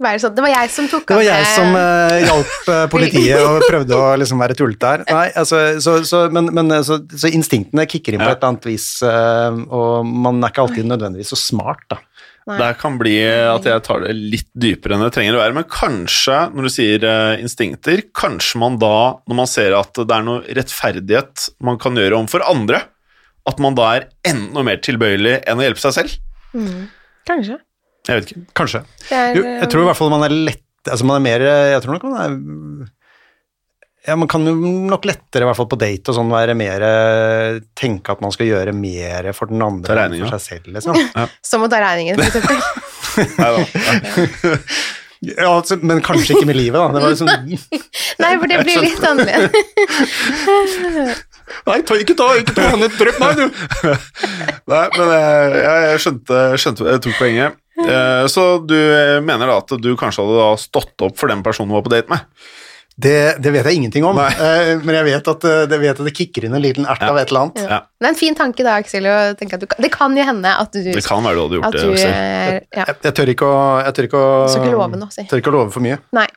[0.00, 0.34] sånn.
[0.36, 3.64] Det var jeg som tok av det var jeg som uh, hjalp eh, politiet og
[3.68, 5.04] prøvde å liksom være tullete her.
[5.10, 8.34] Nei, altså, så, så, men, men eh, så, så instinktene kicker inn på Ja.
[8.36, 12.00] et eller annet vis, uh, og man er ikke alltid nødvendigvis så smart, da.
[12.50, 15.66] Det kan bli at jeg tar det litt dypere enn det trenger å være, men
[15.70, 17.04] kanskje, når du sier
[17.38, 22.16] instinkter, kanskje man da, når man ser at det er noe rettferdighet man kan gjøre
[22.18, 22.80] overfor andre,
[23.46, 26.16] at man da er enda mer tilbøyelig enn å hjelpe seg selv.
[27.28, 27.60] Kanskje.
[28.08, 28.42] Jeg vet ikke.
[28.56, 28.80] Kanskje.
[29.12, 31.40] Er, Jo, jeg tror i hvert fall man er lett Altså, man er mer
[31.74, 32.30] Jeg tror nok man er
[34.08, 36.80] Ja, Man kan jo nok lettere, i hvert fall på date og sånn, være mer
[36.86, 40.96] eh, Tenke at man skal gjøre mer for den andre enn for seg selv, liksom.
[41.50, 42.56] Som å ta regningen, for eksempel.
[45.20, 46.88] Ja, altså, men kanskje ikke med livet, da.
[46.94, 47.28] Det var liksom
[48.24, 49.52] Nei, for det blir litt annerledes.
[51.66, 53.44] Nei, ta, ikke ta, ikke ta henne, drøp meg, du!
[54.70, 57.52] Nei, men jeg, jeg, jeg skjønte, skjønte Jeg tok poenget.
[57.88, 58.74] Eh, Så du
[59.24, 61.92] mener da at du kanskje hadde da stått opp for den personen du var på
[61.94, 62.26] date med?
[63.00, 66.04] Det, det vet jeg ingenting om, eh, men jeg vet at eh, det, vet at
[66.04, 67.62] det kicker inn en liten ert av et eller annet.
[67.64, 67.78] Ja.
[67.96, 70.26] Det er en fin tanke da, Aksel, å tenke at du kan, det kan jo
[70.28, 71.86] hende at du, Det kan være du hadde gjort det.
[71.86, 72.12] du Aksel.
[72.12, 72.84] ja.
[72.84, 75.24] Jeg, jeg tør ikke å, jeg tør ikke å ikke love noe, si.
[75.30, 75.96] Tør ikke å love for mye.
[76.18, 76.28] Nei.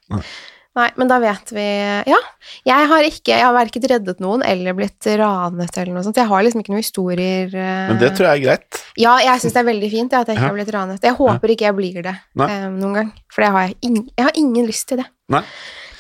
[0.74, 1.64] Nei, men da vet vi
[2.10, 2.18] Ja.
[2.66, 6.18] Jeg har ikke Jeg har verken reddet noen eller blitt ranet eller noe sånt.
[6.18, 7.92] Jeg har liksom ikke noen historier uh...
[7.92, 8.82] Men det tror jeg er greit.
[8.98, 10.50] Ja, jeg syns det er veldig fint ja, at jeg ikke Ja.
[10.50, 11.06] har blitt ranet.
[11.06, 14.26] Jeg håper ikke jeg blir det eh, noen gang, for det har jeg, ing jeg
[14.26, 15.08] har ingen lyst til det.
[15.34, 15.44] Nei.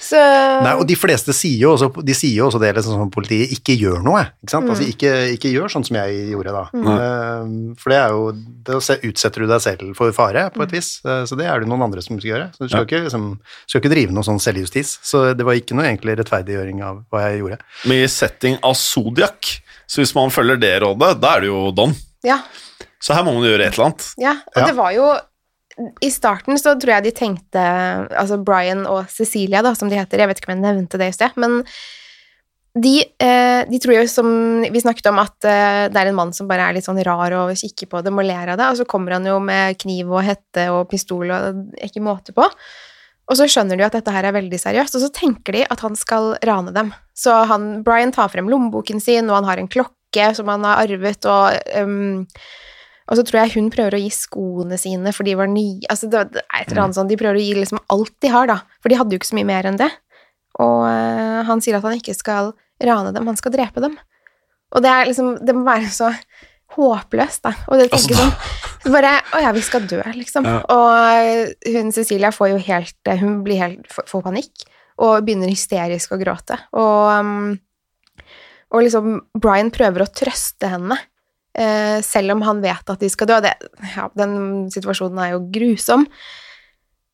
[0.04, 3.12] Så Nei, og de fleste sier jo også, de sier jo også det liksom, som
[3.13, 4.26] politiet ikke gjør noe.
[4.44, 4.68] Ikke sant?
[4.74, 6.63] Altså, ikke, ikke gjør sånn som jeg gjorde da.
[6.76, 8.26] Eh, for det er jo
[8.68, 10.89] Da utsetter du deg selv for fare, på et vis.
[11.08, 12.50] Eh, så det er det noen andre som skal gjøre.
[12.56, 12.86] Så du skal, Ja.
[12.89, 13.26] ikke, liksom,
[13.68, 14.98] skal ikke drive noe sånn selvjustis.
[15.04, 17.60] Så det var ikke noe egentlig rettferdiggjøring av hva jeg gjorde.
[17.86, 19.54] Men i setting av Zodiac,
[19.88, 21.96] så hvis man følger det rådet, da er det jo don.
[22.24, 22.39] ja,
[23.04, 24.13] Så her må man gjøre et eller annet.
[24.18, 24.32] ja.
[24.56, 24.66] Og Ja.
[24.68, 25.08] det var jo
[25.75, 27.62] I starten så tror jeg de tenkte
[28.13, 30.21] Altså Brian og Cecilia, da, som de heter.
[30.21, 31.62] Jeg vet ikke om jeg nevnte det i sted, men
[32.73, 34.27] de, eh, de tror jo, som
[34.65, 37.36] vi snakket om, at eh, det er en mann som bare er litt sånn rar
[37.38, 40.09] og kikker på dem og ler av det, og så kommer han jo med kniv
[40.09, 42.47] og hette og pistol og ikke måte på.
[43.29, 45.86] Og så skjønner de at dette her er veldig seriøst, og så tenker de at
[45.86, 46.89] han skal rane dem.
[47.15, 50.81] Så han, Brian tar frem lommeboken sin, og han har en klokke som han har
[50.83, 52.25] arvet, og ehm,
[53.13, 56.10] og så tror jeg hun prøver å gi skoene sine, for de var nye altså
[56.10, 58.49] det, det er et eller annet sånn, De prøver å gi liksom alt de har,
[58.49, 59.91] da, for de hadde jo ikke så mye mer enn det.
[60.63, 63.95] Og eh, han sier at han ikke skal rane dem, han skal drepe dem.
[64.73, 66.10] Og det er liksom Det må være så
[66.73, 67.54] håpløst, da.
[67.69, 70.47] Og det tenker sånn Bare Å ja, vi skal dø, liksom.
[70.49, 70.63] Ja.
[70.73, 74.65] Og hun Cecilia får jo helt Hun blir helt får, panikk
[75.04, 76.54] og begynner hysterisk å gråte.
[76.78, 77.56] Og, um,
[78.69, 81.12] og liksom Brian prøver å trøste henne, eh,
[81.54, 83.36] selv om han vet at de skal dø.
[83.46, 83.52] Det,
[83.94, 86.08] ja, den situasjonen er jo grusom.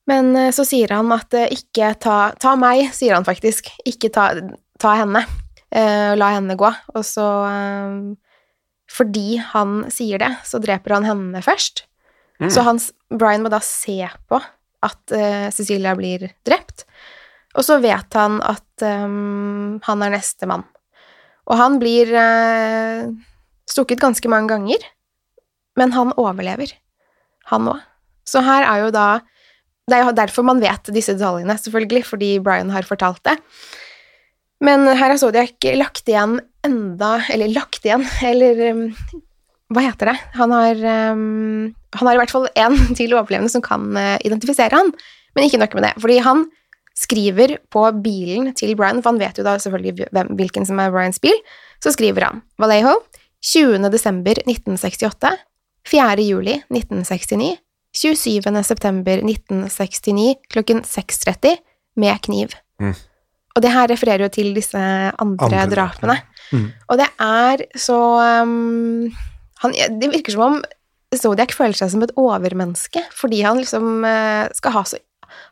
[0.09, 3.69] Men eh, så sier han at eh, ikke ta, ta meg, sier han faktisk.
[3.89, 4.31] Ikke ta,
[4.81, 5.23] ta henne.
[5.69, 6.71] Eh, la henne gå.
[6.95, 7.99] Og så eh,
[8.89, 11.85] Fordi han sier det, så dreper han henne først.
[12.39, 12.77] Så han,
[13.11, 13.97] Brian må da se
[14.31, 14.37] på
[14.87, 16.85] at eh, Cecilia blir drept.
[17.59, 20.63] Og så vet han at um, han er neste mann.
[21.51, 23.09] Og han blir eh,
[23.69, 24.83] stukket ganske mange ganger,
[25.79, 26.73] men han overlever,
[27.51, 27.83] han òg.
[28.27, 29.09] Så her er jo da
[29.89, 33.39] Det er jo derfor man vet disse detaljene, selvfølgelig, fordi Brian har fortalt det.
[34.61, 38.83] Men her har Zodiac lagt igjen enda Eller lagt igjen, eller um,
[39.73, 40.15] Hva heter det?
[40.35, 40.83] Han har,
[41.15, 44.93] um, han har i hvert fall én til overlevende som kan uh, identifisere han,
[45.33, 45.93] men ikke nok med det.
[46.01, 46.45] Fordi han
[46.99, 50.91] skriver på bilen til Brian, for han vet jo da selvfølgelig hvem, hvilken som er
[50.93, 51.37] Brians bil,
[51.83, 52.97] så skriver han Vallejo
[53.45, 53.89] 20.
[53.91, 55.31] desember 1968,
[55.87, 56.21] 4.
[56.27, 57.57] juli 1969,
[57.95, 58.63] 27.
[58.63, 61.55] september 1969 klokken 6.30
[61.99, 62.55] med kniv.
[62.81, 62.95] Mm.
[63.55, 66.17] Og det her refererer jo til disse andre, Andre drapene.
[66.51, 66.67] Mm.
[66.87, 67.97] Og det er så
[68.43, 69.09] um,
[69.63, 70.59] han, Det virker som om
[71.17, 74.99] Zodiac føler seg som et overmenneske, fordi han liksom eh, skal ha så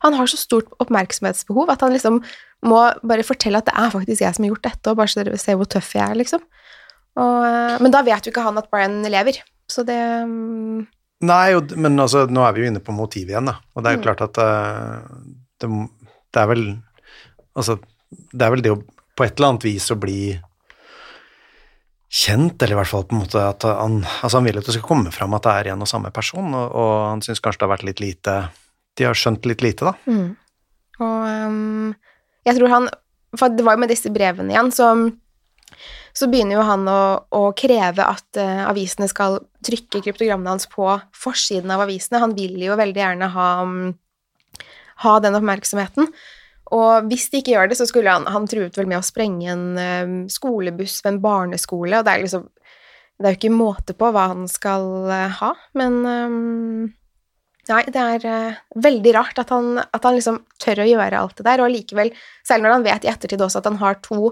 [0.06, 2.22] Han har så stort oppmerksomhetsbehov at han liksom
[2.66, 5.22] må bare fortelle at det er faktisk jeg som har gjort dette, og bare så
[5.22, 6.42] dere ser hvor tøff jeg er, liksom.
[7.18, 9.40] Og, eh, men da vet jo ikke han at Brian lever,
[9.72, 10.86] så det um,
[11.26, 11.48] Nei,
[11.82, 13.56] men altså, nå er vi jo inne på motivet igjen, da.
[13.74, 14.06] Og det er jo Mm.
[14.06, 15.08] klart at eh,
[15.64, 15.70] det,
[16.34, 16.66] det er vel
[17.58, 17.80] Altså,
[18.30, 18.84] det er vel det å
[19.18, 20.38] på et eller annet vis å bli
[22.08, 24.76] kjent, eller i hvert fall på en måte at han Altså, han vil at det
[24.78, 27.64] skal komme fram at det er en og samme person, og, og han syns kanskje
[27.64, 28.36] det har vært litt lite
[28.98, 29.96] De har skjønt litt lite, da.
[30.06, 30.30] Mm.
[31.02, 31.90] Og um,
[32.48, 32.88] jeg tror han
[33.38, 34.94] For det var jo med disse brevene igjen, så,
[36.18, 40.90] så begynner jo han å, å kreve at uh, avisene skal trykke kryptogrammene hans på
[41.14, 42.24] forsiden av avisene.
[42.24, 43.94] Han vil jo veldig gjerne ha, um,
[45.04, 46.10] ha den oppmerksomheten.
[46.74, 49.54] Og hvis de ikke gjør det, så skulle han Han truet vel med å sprenge
[49.54, 52.48] en um, skolebuss ved en barneskole, og det er liksom
[53.18, 56.82] Det er jo ikke måte på hva han skal uh, ha, men um,
[57.68, 61.40] Nei, det er uh, veldig rart at han, at han liksom tør å gjøre alt
[61.40, 62.14] det der, og likevel,
[62.48, 64.32] selv når han vet i ettertid også at han har to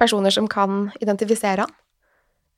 [0.00, 1.74] personer som kan identifisere han,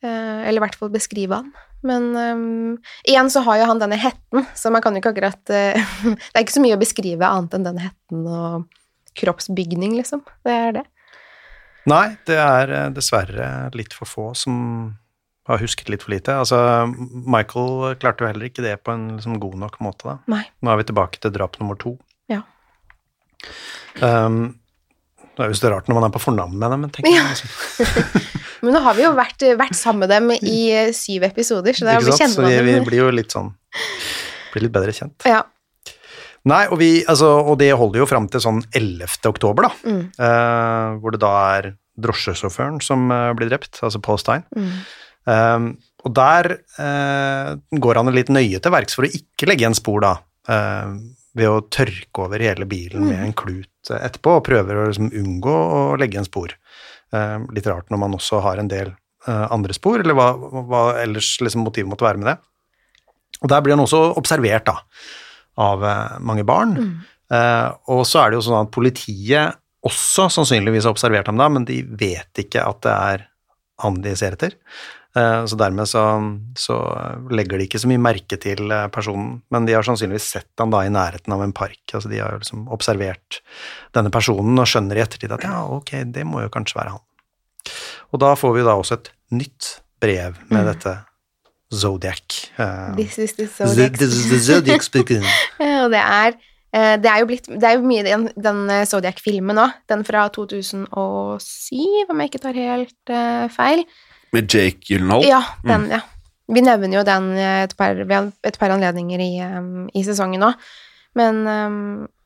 [0.04, 1.52] eh, eller i hvert fall beskrive han.
[1.86, 5.52] Men um, igjen så har jo han denne hetten, så man kan jo ikke akkurat
[5.52, 8.66] uh, Det er ikke så mye å beskrive annet enn den hetten og
[9.16, 10.24] kroppsbygning, liksom.
[10.44, 10.86] Det er det.
[11.86, 14.56] Nei, det er dessverre litt for få som
[15.46, 16.34] har husket litt for lite.
[16.34, 16.58] Altså,
[16.90, 20.16] Michael klarte jo heller ikke det på en liksom, god nok måte, da.
[20.34, 20.42] Nei.
[20.60, 21.94] Nå er vi tilbake til drap nummer to.
[22.32, 22.42] Ja.
[24.02, 24.56] Um,
[25.36, 27.24] det er jo så rart når man er på fornavn med dem, men tenk Ja.
[27.28, 27.50] liksom,
[28.64, 31.84] Men nå har vi jo vært, vært sammen med dem i eh, syv episoder, så
[31.86, 32.22] da vi sant?
[32.24, 32.32] dem.
[32.38, 33.52] Så vi, vi blir jo litt sånn
[34.54, 35.26] Blir litt bedre kjent.
[35.28, 35.42] Ja.
[36.46, 39.18] Nei, og, vi, altså, og det holder jo fram til sånn 11.
[39.28, 39.72] oktober, da.
[39.84, 40.04] Mm.
[40.14, 44.46] eh, hvor det da er drosjesjåføren som eh, blir drept, altså Paul Stein.
[44.56, 44.70] Mm.
[45.26, 45.66] Eh,
[46.06, 47.50] og der eh,
[47.82, 50.14] går han litt nøye til verks for å ikke legge igjen spor, da.
[51.36, 55.12] Ved å tørke over hele bilen med en klut eh, etterpå, og prøver å liksom
[55.12, 56.54] unngå å legge en spor.
[57.14, 60.82] Eh, litt rart når man også har en del eh, andre spor, eller hva, hva
[61.02, 62.38] ellers liksom motivet måtte være med det.
[63.42, 64.80] Og der blir han også observert, da,
[65.60, 66.76] av eh, mange barn.
[67.32, 71.48] Eh, og så er det jo sånn at politiet også sannsynligvis har observert ham da,
[71.52, 73.26] men de vet ikke at det er
[73.82, 74.56] han de ser etter.
[75.16, 76.02] Eh, Så dermed så,
[76.58, 76.76] så
[77.32, 80.72] legger de ikke så mye merke til eh, personen, men de har sannsynligvis sett han
[80.74, 81.80] da i nærheten av en park.
[81.94, 83.38] Altså de har jo liksom observert
[83.96, 87.04] denne personen og skjønner i ettertid at ja, ok, det må jo kanskje være han.
[88.12, 89.70] Og da får vi da også et nytt
[90.04, 90.92] brev med dette
[91.72, 92.36] Zodiac.
[92.60, 93.96] eh, This is the Zodiac.
[93.96, 95.24] The, the, the Zodiac speaking.
[95.82, 96.36] Og det er,
[97.00, 99.72] det er jo blitt Det er jo mye den, den Zodiac-filmen òg.
[99.88, 103.82] Den fra 2007, om jeg ikke tar helt uh, feil.
[104.36, 105.26] Med Jake Gyllenhaal.
[105.26, 106.02] Ja, den, ja.
[106.52, 110.52] Vi nevner jo den eh, et par, et par anledninger i, um, i sesongen nå.
[111.18, 111.78] Men, um,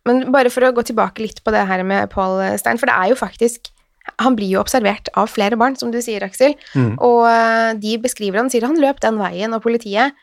[0.08, 2.96] men bare for å gå tilbake litt på det her med Paul Stein, for det
[2.96, 3.70] er jo faktisk
[4.18, 6.56] Han blir jo observert av flere barn, som du sier, Aksel.
[6.74, 6.94] Mm.
[7.04, 7.26] Og
[7.78, 10.16] de beskriver han, sier han løp den veien, og politiet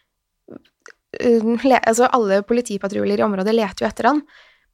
[0.52, 4.24] uh, le, Altså, alle politipatruljer i området leter jo etter han.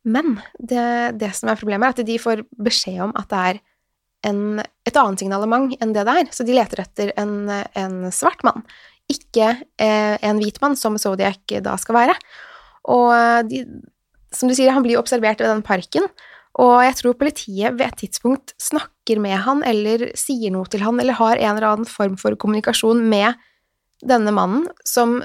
[0.03, 3.61] Men det, det som er problemet, er at de får beskjed om at det er
[4.27, 6.31] en, et annet signalement enn det det er.
[6.35, 8.65] Så de leter etter en, en svart mann,
[9.11, 12.17] ikke eh, en hvit mann, som Zodiac da skal være.
[12.93, 13.63] Og eh, de,
[14.33, 16.07] som du sier, han blir observert ved den parken,
[16.61, 20.99] og jeg tror politiet ved et tidspunkt snakker med han, eller sier noe til han,
[21.01, 23.39] eller har en eller annen form for kommunikasjon med
[24.05, 25.21] denne mannen, som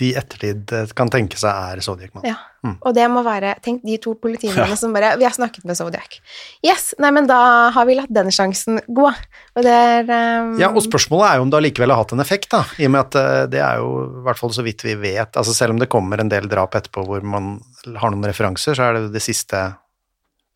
[0.00, 2.24] De i ettertid eh, kan tenke seg er Zodiac-mann.
[2.24, 2.38] Ja.
[2.86, 6.16] Og det må være Tenk de to politimennene som bare Vi har snakket med Zodiac.
[6.64, 7.40] Yes, nei, men da
[7.74, 9.08] har vi latt den sjansen gå.
[9.10, 12.24] Og det er um, Ja, og spørsmålet er jo om det allikevel har hatt en
[12.24, 12.62] effekt, da.
[12.80, 15.36] I og med at eh, det er jo, i hvert fall så vidt vi vet
[15.36, 17.54] altså Selv om det kommer en del drap etterpå hvor man
[17.98, 19.66] har noen referanser, så er det jo det siste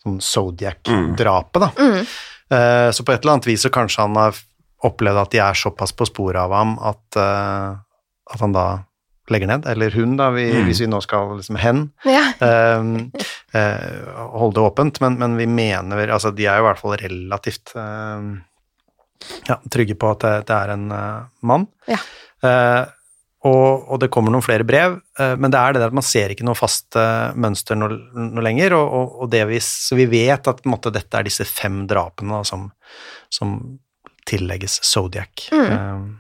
[0.07, 1.71] sånn Zodiac-drapet, da.
[1.77, 2.03] Mm.
[2.47, 4.37] Uh, så på et eller annet vis så kanskje han har
[4.87, 7.75] opplevd at de er såpass på sporet av ham at, uh,
[8.31, 8.67] at han da
[9.33, 9.67] legger ned.
[9.67, 11.87] Eller hun, da, vi, hvis vi nå skal liksom hen.
[12.07, 12.25] Ja.
[12.81, 13.11] Um,
[13.55, 16.97] uh, holde det åpent, men, men vi mener Altså, de er jo i hvert fall
[17.01, 18.29] relativt eh,
[19.49, 21.67] ja, trygge på at det, det er en uh, mann.
[21.91, 21.99] Ja.
[22.45, 22.85] Uh,
[23.47, 24.97] og, og det kommer noen flere brev,
[25.39, 26.97] men det er det der at man ser ikke noe fast
[27.39, 30.73] mønster noe, noe lenger, og, og, og det vi, så vi vet at på en
[30.73, 32.65] måte, dette er disse fem drapene da, som,
[33.31, 33.53] som
[34.27, 35.47] tillegges Zodiac.
[35.55, 36.17] Mm.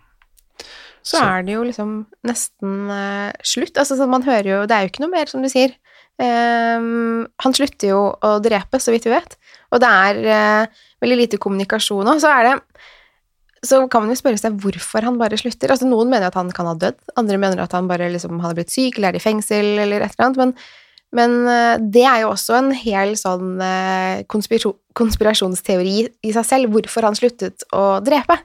[1.06, 1.92] Eh, så er det jo liksom
[2.26, 3.78] nesten uh, slutt.
[3.78, 5.76] Altså, man hører jo Det er jo ikke noe mer, som du sier.
[6.16, 9.36] Um, han slutter jo å drepe, så vidt vi vet.
[9.70, 12.22] Og det er uh, veldig lite kommunikasjon òg.
[12.22, 12.56] Så er det
[13.66, 15.72] så kan man jo spørre seg hvorfor han bare slutter.
[15.72, 18.58] Altså, noen mener at han kan ha dødd, andre mener at han bare liksom hadde
[18.60, 20.52] blitt syk eller er i fengsel eller et eller annet, men,
[21.16, 23.56] men eh, det er jo også en hel sånn
[24.30, 28.38] konspirasjonsteori i seg selv, hvorfor han sluttet å drepe.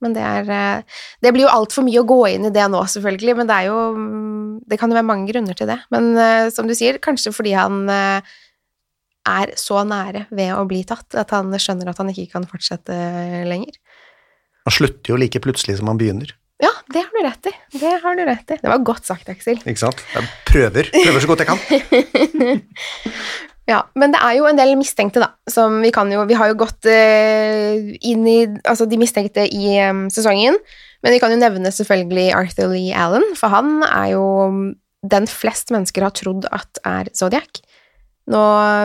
[0.00, 2.82] Men det er eh, Det blir jo altfor mye å gå inn i det nå,
[2.94, 5.78] selvfølgelig, men det er jo mm, Det kan jo være mange grunner til det.
[5.92, 8.34] Men eh, som du sier, kanskje fordi han eh,
[9.30, 12.94] er så nære ved å bli tatt at han skjønner at han ikke kan fortsette
[13.46, 13.76] lenger.
[14.64, 17.52] han slutter jo like plutselig som han begynner, Ja, det har du rett i.
[17.80, 18.56] Det har du rett i.
[18.60, 19.60] Det var godt sagt, Aksel.
[19.64, 20.00] ikke sant?
[20.14, 22.64] Jeg prøver, prøver så godt jeg kan.
[23.70, 26.50] Ja, men det er jo en del mistenkte, da, som vi kan jo Vi har
[26.50, 30.58] jo gått eh, inn i Altså de mistenkte i em, sesongen,
[31.04, 34.24] men vi kan jo nevne selvfølgelig Arthur Lee Allen, for han er jo
[35.00, 37.62] den flest mennesker har trodd at er Zodiac.
[38.30, 38.40] Nå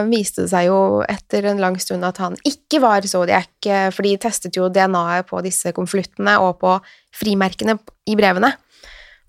[0.08, 0.78] viste det seg jo
[1.12, 5.28] etter en lang stund at han ikke var Zodiac, eh, for de testet jo DNA-et
[5.28, 6.78] på disse konvoluttene og på
[7.20, 7.78] frimerkene
[8.08, 8.54] i brevene.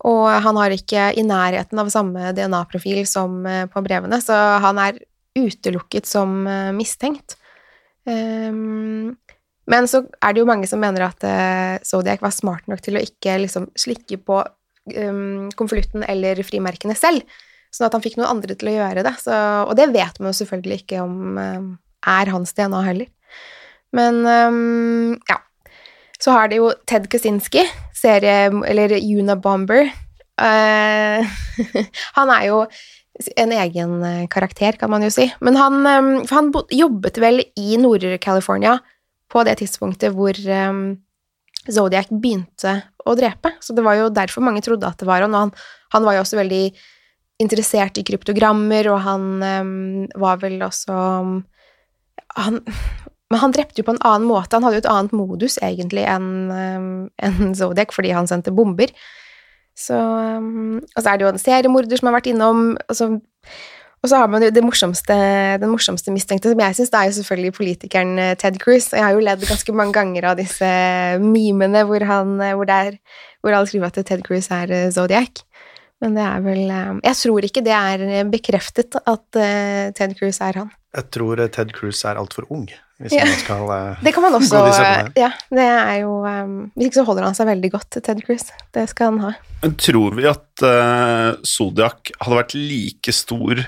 [0.07, 4.79] Og han har ikke i nærheten av samme DNA-profil som eh, på brevene, så han
[4.85, 5.01] er
[5.37, 7.37] utelukket som eh, mistenkt.
[8.07, 9.15] Ehm,
[9.67, 12.97] men så er det jo mange som mener at eh, Zodiac var smart nok til
[12.97, 14.39] å ikke liksom slikke på
[14.95, 17.25] um, konvolutten eller frimerkene selv,
[17.73, 19.15] sånn at han fikk noen andre til å gjøre det.
[19.19, 19.35] Så,
[19.67, 21.67] og det vet man jo selvfølgelig ikke om eh,
[22.15, 23.11] er hans DNA heller.
[23.97, 25.41] Men ehm, ja.
[26.17, 27.61] Så har det jo Ted Kaczynski,
[27.93, 29.91] serie, eller Unabomber.
[32.17, 32.63] Han er jo
[33.35, 35.27] en egen eh, karakter, kan man jo si.
[35.41, 38.77] Men han, ehm, han jobbet vel i Nord-California
[39.31, 40.99] på det tidspunktet hvor ehm,
[41.67, 43.55] Zodiac begynte å drepe.
[43.63, 45.33] Så det var jo derfor mange trodde at det var han.
[45.33, 45.55] Og han,
[45.95, 46.63] han var jo også veldig
[47.41, 50.95] interessert i kryptogrammer, og han ehm, var vel også
[52.37, 52.61] han,
[53.27, 54.55] Men han drepte jo på en annen måte.
[54.55, 58.93] Han hadde jo et annet modus, egentlig, enn enn Zodiac, fordi han sendte bomber.
[59.77, 62.63] Så ehm, Og så er det jo en seriemorder som har vært innom.
[62.89, 63.09] Og så,
[64.01, 65.17] og så har man jo morsomste,
[65.61, 68.89] den morsomste mistenkte, som jeg syns, det er jo selvfølgelig politikeren eh, Ted Cruz.
[68.91, 70.71] Og jeg har jo ledd ganske mange ganger av disse
[71.23, 72.97] memene hvor, han, eh, hvor, er,
[73.41, 75.43] hvor alle skriver at Ted Cruz er eh, Zodiac.
[75.97, 76.59] Men det er vel
[77.01, 79.37] Jeg tror ikke det er bekreftet at
[79.97, 80.67] Ted Cruz er han.
[80.93, 82.67] Jeg tror Ted Cruz er altfor ung,
[83.01, 83.25] hvis Ja.
[83.29, 85.13] man skal uh, Det kan man også gå disse oppene.
[85.21, 88.47] Ja, det er jo um, Hvis ikke så holder han seg veldig godt, Ted Cruz.
[88.73, 89.31] Det skal han ha.
[89.63, 93.65] Men tror vi at uh, Zodiac hadde vært like stor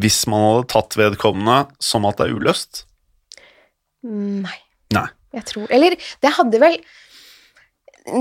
[0.00, 2.82] hvis man hadde tatt vedkommende som at det er uløst?
[4.04, 4.58] Mm, Nei.
[4.96, 5.06] Nei.
[5.36, 6.76] Jeg tror Eller det hadde vel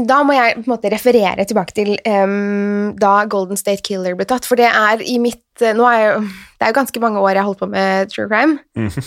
[0.07, 4.25] Da må jeg på en måte referere tilbake til um, da Golden State Killer ble
[4.29, 7.33] tatt, for det er i mitt Nå er jo- Det er jo ganske mange år
[7.33, 8.59] jeg har holdt på med true crime,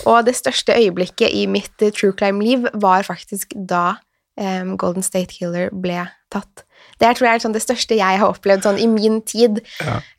[0.05, 3.95] og det største øyeblikket i mitt eh, true crime-liv var faktisk da
[4.37, 6.03] um, Golden State Killer ble
[6.33, 6.63] tatt.
[6.99, 9.61] Det er, tror jeg er sånn det største jeg har opplevd sånn i min tid.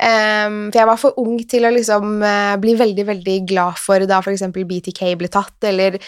[0.02, 4.02] Em, for jeg var for ung til å liksom uh, bli veldig, veldig glad for
[4.08, 4.42] da f.eks.
[4.54, 5.98] BTK ble tatt, eller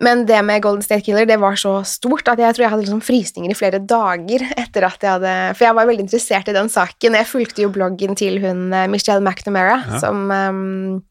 [0.00, 2.84] men det med Golden State Killer det var så stort at jeg tror jeg hadde
[2.86, 6.54] liksom frysninger i flere dager etter at jeg hadde For jeg var veldig interessert i
[6.56, 7.18] den saken.
[7.20, 11.02] Jeg fulgte jo bloggen til hun eh, Michelle McNamara, som, um,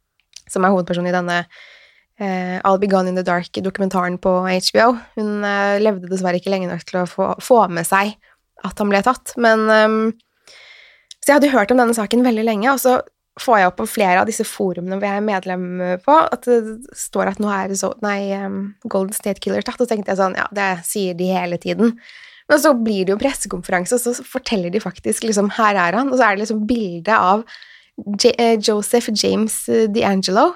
[0.49, 4.89] som er hovedpersonen i denne uh, I'll Be Gone in the Dark-dokumentaren på HBO.
[5.19, 8.15] Hun uh, levde dessverre ikke lenge nok til å få, få med seg
[8.65, 10.01] at han ble tatt, men um,
[11.21, 12.97] Så jeg hadde hørt om denne saken veldig lenge, og så
[13.41, 15.65] får jeg opp på flere av disse forumene hvor jeg er medlem
[16.05, 16.59] på, at det
[16.97, 20.37] står at nå er så, nei, um, Golden State Killer tatt, og tenkte jeg sånn,
[20.39, 21.95] ja, det sier de hele tiden.
[22.49, 26.09] Men så blir det jo pressekonferanse, og så forteller de faktisk liksom, her er han,
[26.09, 27.45] og så er det liksom bilde av
[27.99, 30.53] J eh, Joseph James eh, D'Angelo,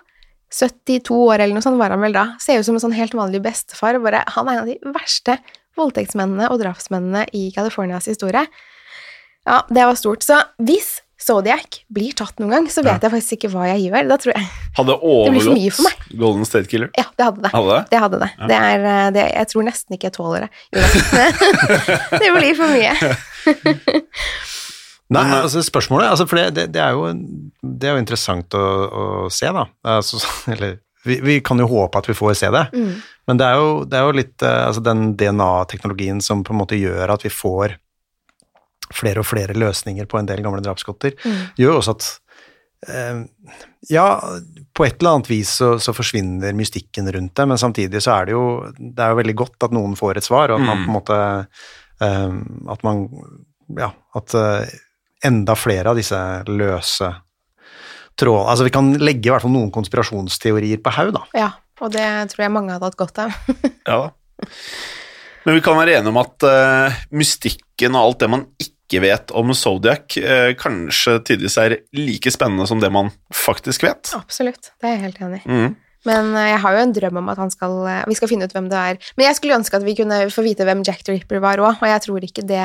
[0.54, 3.16] 72 år eller noe sånt var han vel da, ser ut som en sånn helt
[3.18, 5.38] vanlig bestefar, bare, han er en av de verste
[5.80, 8.46] voldtektsmennene og drapsmennene i Californias historie.
[9.48, 10.24] Ja, det var stort.
[10.24, 14.04] Så hvis Zodiac blir tatt noen gang, så vet jeg faktisk ikke hva jeg gjør.
[14.12, 14.44] Da tror jeg
[14.78, 16.90] Hadde overgått Golden State Killer?
[17.00, 17.52] Ja, det hadde det.
[17.54, 17.84] Hadde det?
[17.94, 18.32] Det hadde det.
[18.52, 20.52] Det er, eh, det, jeg tror nesten ikke jeg tåler det.
[22.24, 22.94] Det blir for mye.
[25.14, 27.02] Nei, altså spørsmålet altså, For det, er jo,
[27.62, 29.04] det er jo interessant å, å
[29.34, 29.66] se, da.
[29.94, 30.18] Altså,
[30.50, 32.94] eller vi, vi kan jo håpe at vi får se det, Mm.
[33.28, 36.62] men det er jo, det er jo litt eh, altså, den DNA-teknologien som på en
[36.64, 37.76] måte gjør at vi får
[38.96, 41.40] flere og flere løsninger på en del gamle drapsgodter, Mm.
[41.60, 42.08] gjør også at
[42.90, 43.24] eh,
[43.92, 44.06] Ja,
[44.74, 48.26] på et eller annet vis så, så forsvinner mystikken rundt det, men samtidig så er
[48.26, 48.44] det jo
[48.80, 50.86] Det er jo veldig godt at noen får et svar, og at man Mm.
[50.86, 51.20] på en måte
[52.02, 53.04] eh, At man
[53.80, 54.74] Ja, at eh,
[55.24, 56.18] enda flere av disse
[56.52, 57.08] løse
[58.20, 58.48] tråd...
[58.52, 61.22] Altså vi kan legge i hvert fall noen konspirasjonsteorier på haug, da.
[61.34, 61.48] Ja,
[61.82, 63.32] og det tror jeg mange hadde hatt godt av.
[63.88, 64.10] Ja da.
[65.46, 66.44] Men vi kan være enige om at
[67.12, 68.70] mystikken og alt det man ikke
[69.02, 74.14] vet om Zodiac, eh, kanskje tydeligvis er like spennende som det man faktisk vet.
[74.18, 75.50] Absolutt, det er jeg helt enig i.
[75.50, 75.74] Mm.
[76.08, 78.48] Men eh, jeg har jo en drøm om at han skal, eh, vi skal finne
[78.48, 79.02] ut hvem det er.
[79.18, 81.80] Men jeg skulle ønske at vi kunne få vite hvem Jack the Ripper var òg,
[81.80, 82.64] og jeg tror ikke det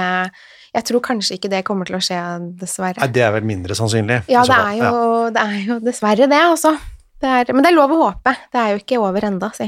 [0.68, 2.18] Jeg tror kanskje ikke det kommer til å skje,
[2.60, 3.00] dessverre.
[3.00, 4.18] Nei, det er vel mindre sannsynlig.
[4.28, 4.98] Ja, det er jo,
[5.32, 6.74] det er jo dessverre det, altså.
[7.18, 8.34] Det er, men det er lov å håpe.
[8.52, 9.64] Det er jo ikke over enda, si.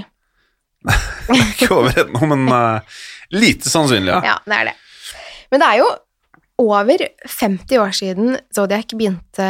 [1.40, 3.00] Ikke over ennå, men uh,
[3.32, 4.20] lite sannsynlig, ja.
[4.28, 4.76] Ja, det er det.
[5.50, 5.88] Men det er jo
[6.61, 9.48] over 50 år siden Zodiac begynte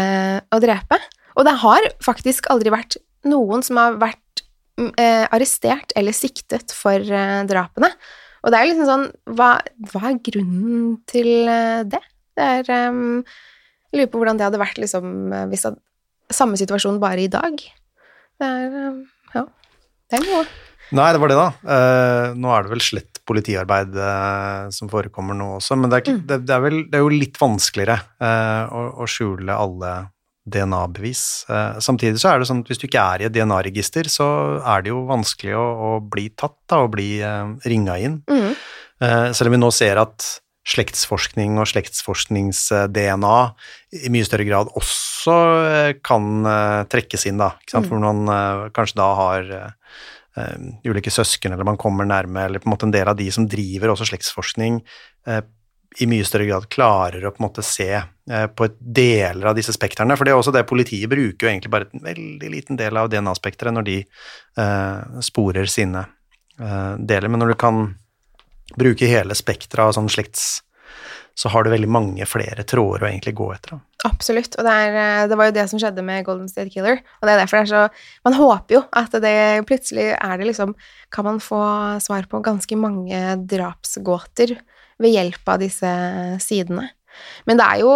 [0.50, 0.98] å drepe,
[1.38, 2.98] og det har faktisk aldri vært
[3.28, 4.44] noen som har vært
[4.80, 7.92] mm, eh, arrestert eller siktet for eh, drapene.
[8.40, 9.06] Og det er liksom sånn
[9.36, 9.50] Hva,
[9.90, 12.00] hva er grunnen til eh, det?
[12.38, 13.20] Det er ehm,
[13.90, 15.86] Jeg lurer på hvordan det hadde vært liksom eh, hvis det, hadde
[16.30, 17.56] samme situasjon bare i dag.
[18.38, 19.00] Det er um,
[19.34, 19.44] Ja.
[20.10, 20.44] Det er noe.
[20.94, 21.74] Nei, det var det, da.
[21.74, 26.04] Eh, nå er det vel slett politiarbeid eh, som forekommer nå også, men det er,
[26.08, 29.94] ikke- det, det er, vel, det er jo litt vanskeligere eh, å, å skjule alle
[30.50, 31.22] DNA-bevis.
[31.52, 34.26] Eh, samtidig så er det sånn at hvis du ikke er i et DNA-register, så
[34.66, 37.10] er det jo vanskelig å, å bli tatt da, og bli
[37.70, 38.20] ringa inn.
[38.30, 38.54] Mm.
[39.04, 40.26] Eh, selv om vi nå ser at
[40.70, 43.36] slektsforskning og slektsforsknings-DNA
[44.04, 45.36] i mye større grad også
[46.06, 46.26] kan
[46.92, 47.52] trekkes inn, da.
[47.70, 47.88] Sant?
[47.88, 48.28] For man
[48.76, 49.48] kanskje da har
[50.86, 53.48] ulike søsken, eller man kommer nærme, eller på en måte en del av de som
[53.50, 54.78] driver også slektsforskning,
[55.26, 55.40] eh,
[55.98, 59.74] i mye større grad klarer å på en måte se eh, på deler av disse
[59.74, 60.14] spektrene.
[60.16, 63.10] For det er også det politiet bruker jo egentlig bare en veldig liten del av
[63.10, 66.04] DNA-spekteret når de eh, sporer sine
[66.60, 67.32] eh, deler.
[67.32, 67.82] Men når du kan
[68.78, 70.60] bruke hele spekteret av sånn slekts
[71.40, 73.78] så har du veldig mange flere tråder å egentlig gå etter.
[73.78, 74.08] Da.
[74.10, 77.00] Absolutt, og det, er, eh, det, var jo det som skjedde med Golden State Killer.
[77.20, 79.36] Og det er derfor det er så Man håper jo at det
[79.68, 80.74] plutselig er det liksom
[81.12, 81.60] Kan man få
[82.04, 84.58] svar på ganske mange drapsgåter
[85.00, 85.90] ved hjelp av disse
[86.44, 86.90] sidene.
[87.48, 87.94] Men det er jo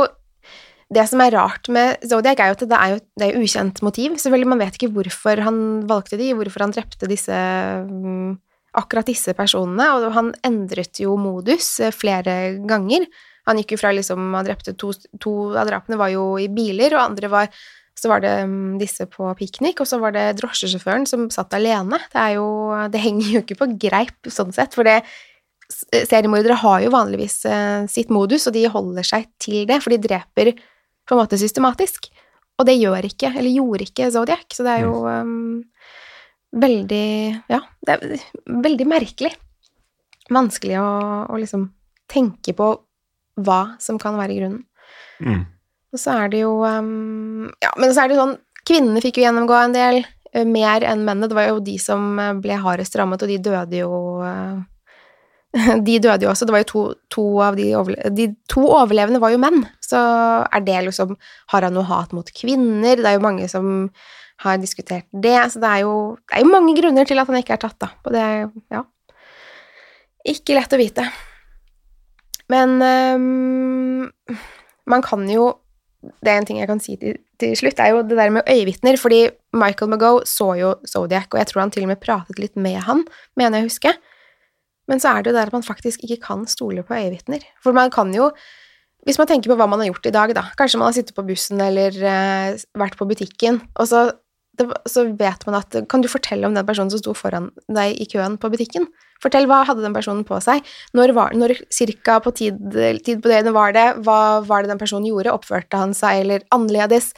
[0.95, 3.83] det som er rart med Zodiac, er jo at det er jo det er ukjent
[3.85, 4.17] motiv.
[4.21, 5.59] Selvfølgelig, Man vet ikke hvorfor han
[5.91, 8.37] valgte de, hvorfor han drepte disse mm,
[8.81, 13.07] akkurat disse personene, og han endret jo modus flere ganger.
[13.49, 16.97] Han gikk jo fra liksom Han drepte to, to av drapene var jo i biler,
[16.97, 17.65] og andre var
[17.95, 22.01] så var det mm, disse på piknik, og så var det drosjesjåføren som satt alene.
[22.11, 22.49] Det er jo
[22.91, 24.99] Det henger jo ikke på greip sånn sett, for det
[25.71, 30.03] seriemordere har jo vanligvis uh, sitt modus, og de holder seg til det, for de
[30.03, 32.11] dreper på en måte systematisk.
[32.61, 35.63] Og det gjør ikke, eller gjorde ikke Zodiac, så det er jo um,
[36.55, 37.07] veldig
[37.51, 38.27] Ja, det er
[38.67, 39.33] veldig merkelig.
[40.33, 40.91] Vanskelig å,
[41.29, 41.69] å, liksom
[42.11, 42.69] tenke på
[43.41, 44.65] hva som kan være grunnen.
[45.23, 45.45] Mm.
[45.95, 49.21] Og så er det jo um, Ja, men så er det jo sånn Kvinnene fikk
[49.21, 49.99] jo gjennomgå en del,
[50.33, 51.29] uh, mer enn mennene.
[51.29, 53.91] Det var jo de som ble hardest rammet, og de døde jo
[54.25, 54.63] uh,
[55.87, 56.49] de døde jo også.
[56.49, 56.83] Det var jo to,
[57.13, 59.63] to av de, overle de to overlevende var jo menn.
[59.85, 60.01] Så
[60.49, 61.17] er det liksom
[61.53, 62.99] Har han noe hat mot kvinner?
[62.99, 63.69] Det er jo mange som
[64.43, 65.37] har diskutert det.
[65.53, 67.79] Så det er jo, det er jo mange grunner til at han ikke er tatt,
[67.85, 67.93] da.
[68.03, 68.83] Og det er jo ja
[70.35, 71.07] Ikke lett å vite.
[72.53, 74.11] Men um,
[74.91, 75.55] man kan jo
[76.05, 78.45] Det er en ting jeg kan si til, til slutt, er jo det der med
[78.45, 78.99] øyevitner.
[79.01, 79.23] Fordi
[79.57, 82.77] Michael Magoe så jo Zodiac, og jeg tror han til og med pratet litt med
[82.85, 83.07] han,
[83.41, 83.93] mener jeg å huske.
[84.85, 87.41] Men så er det jo der at man faktisk ikke kan stole på øyevitner.
[87.65, 88.31] For man kan jo
[89.05, 91.17] Hvis man tenker på hva man har gjort i dag, da Kanskje man har sittet
[91.17, 94.07] på bussen eller uh, vært på butikken, og så,
[94.59, 97.99] det, så, vet man at Kan du fortelle om den personen som sto foran deg
[98.01, 98.89] i køen på butikken?
[99.23, 100.65] Fortell hva hadde den personen på seg?
[100.97, 102.61] Når, var, når cirka på tid,
[103.07, 103.87] tid på døgnet var det?
[104.05, 105.33] Hva var det den personen gjorde?
[105.33, 107.13] Oppførte han seg eller annerledes?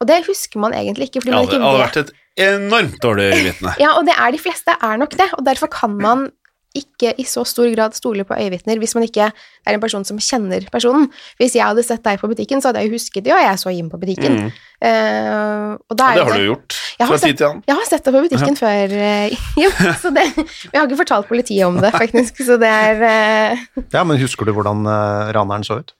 [0.00, 1.22] Og det husker man egentlig ikke.
[1.24, 1.60] fordi man ikke vet.
[1.60, 3.74] Det hadde vært et enormt dårlig vitne.
[3.82, 6.30] Ja, og det er de fleste er nok det, og derfor kan man
[6.76, 10.20] ikke i så stor grad stole på øyevitner hvis man ikke er en person som
[10.22, 11.08] kjenner personen.
[11.40, 13.72] Hvis jeg hadde sett deg på butikken, så hadde jeg husket det, og jeg så
[13.74, 14.36] Jim på butikken.
[14.38, 14.52] Mm.
[14.80, 17.64] Uh, og det har du gjort fra tid til annen.
[17.66, 18.60] Jeg har sett deg på butikken ja.
[18.60, 22.70] før, uh, jo, så det Jeg har ikke fortalt politiet om det, faktisk, så det
[22.70, 23.82] er uh...
[23.90, 24.86] Ja, men husker du hvordan
[25.34, 25.96] raneren så ut?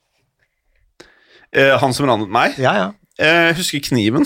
[1.50, 2.54] han som ranet meg?
[2.62, 2.88] Ja, ja.
[3.18, 4.22] Jeg husker kniven.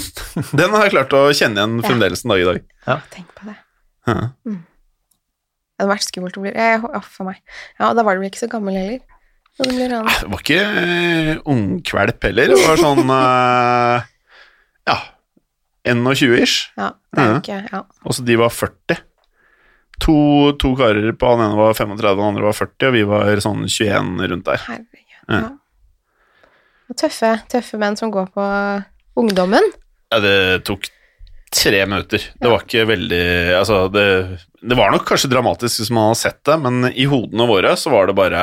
[0.53, 2.59] Den har jeg klart å kjenne igjen fremdeles en dag i dag.
[2.85, 3.01] Ja.
[3.15, 3.57] Tenk på det.
[4.05, 4.59] Mm.
[5.75, 7.41] Det hadde vært skummelt å bli Uff a meg.
[7.81, 9.03] Ja, da var du vel ikke så gammel heller?
[9.55, 9.99] Det, det
[10.31, 12.55] var ikke uh, ungkvelp heller.
[12.55, 14.07] Det var sånn uh,
[14.91, 14.97] Ja,
[15.87, 16.71] 21-ish.
[16.79, 17.83] Ja, det er ikke ja.
[18.03, 19.03] Og så de var 40.
[20.03, 20.17] To,
[20.59, 23.45] to, karer på han ene var 35, og den andre var 40, og vi var
[23.45, 24.65] sånn 21 rundt der.
[24.67, 25.15] Herregud.
[25.29, 25.39] Ja.
[25.39, 26.95] ja.
[26.99, 28.49] Tøffe, tøffe menn som går på
[29.23, 29.71] ungdommen.
[30.13, 30.37] Ja, det
[30.69, 30.91] tok
[31.55, 32.23] tre minutter.
[32.41, 33.25] Det var ikke veldig
[33.59, 34.07] Altså, det,
[34.61, 37.93] det, var nok kanskje dramatisk hvis man hadde sett det, men i hodene våre så
[37.95, 38.43] var det bare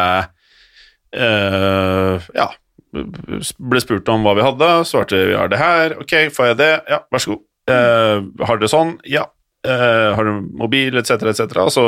[1.17, 2.51] uh, Ja.
[2.91, 5.95] Ble spurt om hva vi hadde, svarte vi har det her.
[6.01, 6.71] Ok, får jeg det?
[6.91, 7.45] Ja, vær så god.
[7.71, 8.97] Uh, har dere sånn?
[9.07, 9.29] Ja.
[9.63, 11.85] Uh, har du mobil, etc., etc., og så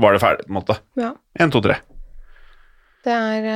[0.00, 0.74] var det ferdig, på en måte.
[0.98, 1.12] Ja.
[1.38, 1.78] Én, to, tre.
[3.06, 3.46] Det er,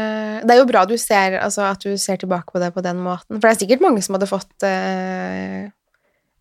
[0.47, 3.03] det er, jo bra du ser, altså, at du ser tilbake på det på den
[3.03, 3.41] måten.
[3.41, 5.67] For det er sikkert mange som hadde fått uh,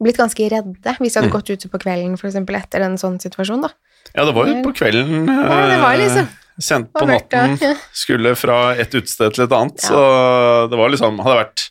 [0.06, 1.36] blitt ganske redde hvis vi hadde mm.
[1.36, 3.66] gått ute på kvelden for eksempel, etter en sånn situasjon.
[3.66, 3.74] da.
[4.14, 5.28] Ja, det var jo på kvelden.
[5.30, 6.32] Ja, det var liksom.
[6.62, 7.56] Sendt på natten,
[8.04, 9.80] skulle fra et utested til et annet.
[9.82, 9.90] Ja.
[9.90, 11.64] Så det var liksom Hadde vært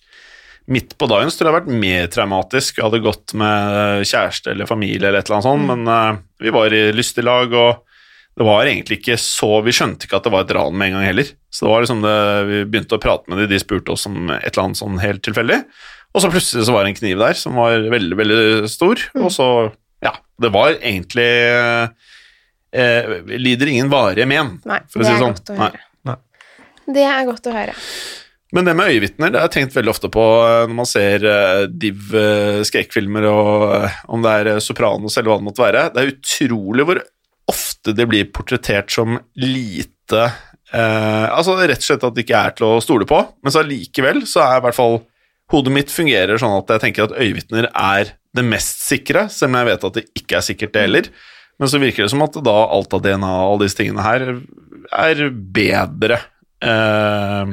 [0.72, 2.78] midt på dagen, så tror jeg det hadde vært mer traumatisk.
[2.78, 5.72] Jeg hadde gått med kjæreste eller familie eller et eller annet sånt, mm.
[5.72, 7.83] men uh, vi var i lystig lag, og
[8.39, 10.95] det var egentlig ikke så Vi skjønte ikke at det var et ran med en
[10.97, 11.33] gang heller.
[11.53, 12.18] Så det var liksom det,
[12.49, 15.22] vi begynte å prate med dem, de spurte oss om et eller annet sånn helt
[15.26, 15.59] tilfeldig.
[16.12, 19.22] Og så plutselig så var det en kniv der som var veldig, veldig stor, mm.
[19.24, 19.46] og så
[20.02, 21.28] Ja, det var egentlig
[22.74, 25.38] eh, Lider ingen varige men, Nei, for å si det sånn.
[25.38, 25.80] Godt å høre.
[26.08, 26.18] Nei.
[26.98, 27.78] Det er godt å høre.
[28.52, 31.24] Men det med øyevitner det har jeg tenkt veldig ofte på eh, når man ser
[31.24, 35.86] uh, div uh, skrekkfilmer, og uh, om det er Sopranos eller hva det måtte være.
[35.94, 37.00] Det er utrolig hvor
[37.52, 40.28] ofte det blir portrettert som lite
[40.72, 44.22] Altså rett og slett at det ikke er til å stole på, men så allikevel
[44.24, 44.94] så er i hvert fall
[45.51, 49.59] Hodet mitt fungerer sånn at jeg tenker at øyevitner er det mest sikre, selv om
[49.61, 51.09] jeg vet at det ikke er sikkert det heller.
[51.61, 54.24] Men så virker det som at da alt av DNA og alle disse tingene her
[54.93, 56.20] er bedre.
[56.62, 57.53] Eh,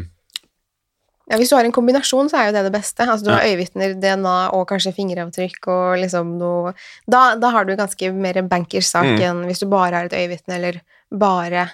[1.30, 3.06] Ja, Hvis du har en kombinasjon, så er jo det det beste.
[3.06, 3.52] Altså, du har Ja.
[3.54, 6.74] øyevitner, DNA og kanskje fingeravtrykk og liksom noe
[7.08, 9.22] Da, da har du ganske mer bankers sak Mm.
[9.22, 10.82] enn hvis du bare har et øyevitne eller
[11.12, 11.70] bare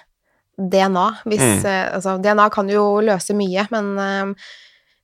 [0.58, 1.20] DNA.
[1.24, 1.64] Hvis, Mm.
[1.64, 4.34] eh, altså, DNA kan jo løse mye, men eh,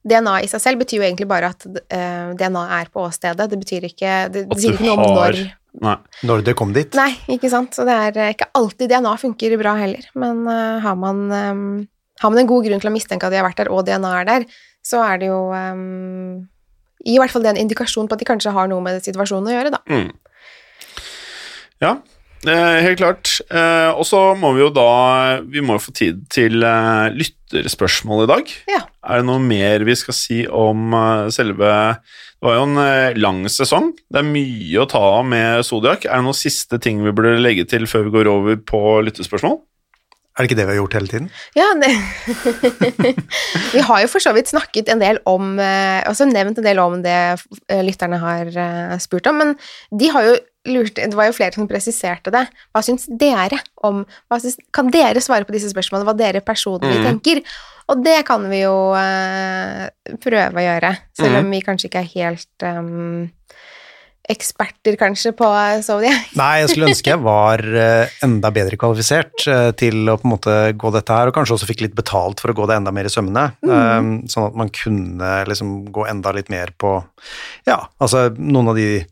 [0.02, 3.48] DNA i seg selv betyr jo egentlig bare at uh, DNA er på åstedet.
[3.52, 5.42] Det betyr ikke Det, sier du ikke noe om har- når
[5.82, 5.96] Nei.
[6.28, 6.92] Når det kom dit.
[6.98, 7.72] Nei, ikke sant.
[7.72, 10.04] Så det er eh, ikke alltid DNA funker bra heller.
[10.20, 11.62] Men uh, har, man, um,
[12.20, 14.10] har man en god grunn til å mistenke at de har vært der, og DNA
[14.18, 14.44] er der,
[14.84, 16.42] så er det jo um,
[17.08, 19.48] I hvert fall det er en indikasjon på at de kanskje har noe med situasjonen
[19.48, 19.80] å gjøre, da.
[19.88, 20.10] Mm.
[21.82, 23.30] Ja, eh, helt klart.
[23.54, 28.24] Eh, og så må vi jo da Vi må jo få tid til eh, lytterspørsmål
[28.24, 28.52] i dag.
[28.72, 28.82] Ja.
[29.06, 31.72] Er det noe mer vi skal si om eh, selve
[32.02, 33.92] Det var jo en eh, lang sesong.
[34.10, 36.06] Det er mye å ta av med Zodiac.
[36.08, 39.60] Er det noen siste ting vi burde legge til før vi går over på lyttespørsmål?
[40.32, 41.26] Er det ikke det vi har gjort hele tiden?
[41.52, 41.90] Ja, det
[43.74, 46.80] Vi har jo for så vidt snakket en del om eh, Altså nevnt en del
[46.80, 47.18] om det
[47.68, 49.52] eh, lytterne har eh, spurt om, men
[49.92, 50.38] de har jo
[50.68, 52.44] lurt Det var jo flere som presiserte det.
[52.70, 54.04] Hva syns dere om
[54.38, 57.06] syns, Kan dere svare på disse spørsmålene, hva dere personlig mm.
[57.08, 57.42] tenker?
[57.90, 59.88] Og det kan vi jo uh,
[60.22, 61.50] prøve å gjøre, selv om Mhm.
[61.50, 63.30] vi kanskje ikke er helt um,
[64.30, 65.48] eksperter, kanskje, på
[65.82, 66.30] Zodiac.
[66.38, 70.34] Nei, jeg skulle ønske jeg var eh, enda bedre kvalifisert eh, til å på en
[70.36, 72.94] måte gå dette her, og kanskje også fikk litt betalt for å gå det enda
[72.94, 73.48] mer i sømmene.
[73.66, 74.12] Mm.
[74.30, 77.00] Sånn at man kunne liksom gå enda litt mer på
[77.66, 79.02] Ja, altså noen av de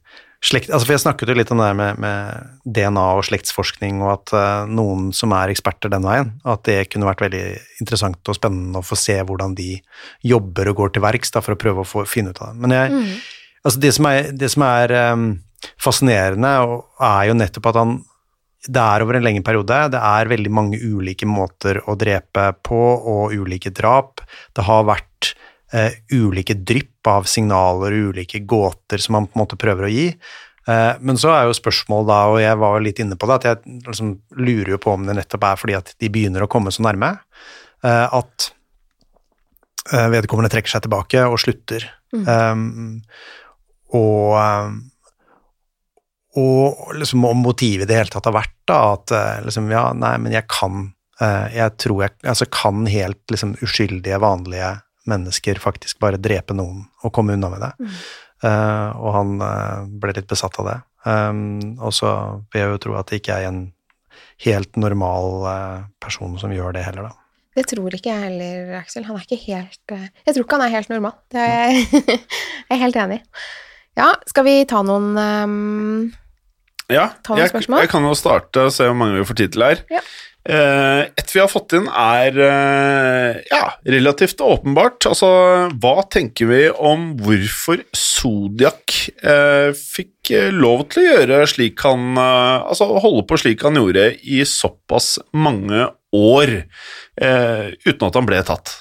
[0.44, 0.70] slekt...
[0.70, 4.12] Altså, for jeg snakket jo litt om det her med, med DNA og slektsforskning, og
[4.14, 7.44] at uh, noen som er eksperter den veien, at det kunne vært veldig
[7.82, 9.74] interessant og spennende å få se hvordan de
[10.26, 12.64] jobber og går til verks for å prøve å få, finne ut av det.
[12.64, 13.18] Men jeg,
[13.64, 15.26] altså det som er, det som er um,
[15.80, 16.54] fascinerende,
[17.10, 17.98] er jo nettopp at han
[18.68, 19.76] det er over en lengre periode.
[19.94, 24.20] Det er veldig mange ulike måter å drepe på, og ulike drap.
[24.52, 25.30] Det har vært
[25.72, 29.92] eh, ulike drypp av signaler og ulike gåter som man på en måte prøver å
[29.92, 30.06] gi.
[30.68, 33.48] Eh, men så er jo spørsmålet da, og jeg var litt inne på det, at
[33.48, 36.72] jeg liksom lurer jo på om det nettopp er fordi at de begynner å komme
[36.74, 37.14] så nærme,
[37.86, 38.50] eh, at
[39.92, 41.88] eh, vedkommende trekker seg tilbake og slutter.
[42.10, 43.04] Um,
[43.94, 44.80] og um,
[46.40, 49.12] og liksom om motivet i det hele tatt har vært da, at
[49.46, 54.68] liksom, ja, nei, men jeg kan Jeg tror jeg altså, kan helt liksom uskyldige, vanlige
[55.10, 57.90] mennesker faktisk bare drepe noen og komme unna med det.
[58.40, 60.78] Eh, og han uh, ble litt besatt av det.
[61.04, 62.10] Um, og så
[62.52, 63.64] vil jeg jo tro at det ikke er en
[64.44, 67.16] helt normal uh, person som gjør det heller, da.
[67.58, 69.04] Det tror ikke jeg heller, Aksel.
[69.08, 71.16] Han er ikke helt Jeg tror ikke han er helt normal.
[71.34, 71.86] Det er jeg,
[72.70, 73.22] jeg er helt enig i.
[73.98, 76.04] Ja, skal vi ta noen um,
[76.88, 77.82] Ja, Ta noen jeg, spørsmål.
[77.82, 79.82] jeg kan jo starte og se hvor mange vi får tid til her.
[79.92, 80.04] Ja.
[80.48, 85.04] Eh, et vi har fått inn er eh, ja, relativt åpenbart.
[85.10, 85.28] Altså,
[85.82, 92.86] hva tenker vi om hvorfor Zodiac eh, fikk lov til å gjøre slik han Altså
[93.02, 96.52] holde på slik han gjorde i såpass mange år,
[97.18, 98.76] uten at han ble tatt?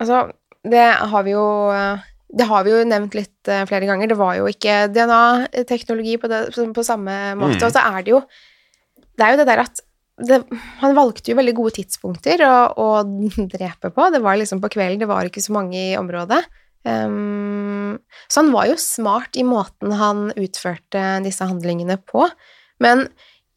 [0.00, 0.24] Altså,
[0.66, 1.44] det har vi jo
[2.30, 4.10] det har vi jo nevnt litt flere ganger.
[4.10, 7.60] Det var jo ikke DNA-teknologi på, på, på samme måte.
[7.60, 7.66] Mm.
[7.68, 8.20] Og så er det jo
[9.14, 9.84] Det er jo det der at
[10.26, 10.42] det,
[10.82, 12.88] Han valgte jo veldig gode tidspunkter å, å
[13.56, 14.08] drepe på.
[14.12, 16.42] Det var liksom på kvelden, det var ikke så mange i området.
[16.84, 17.98] Um,
[18.30, 22.24] så han var jo smart i måten han utførte disse handlingene på.
[22.80, 23.08] Men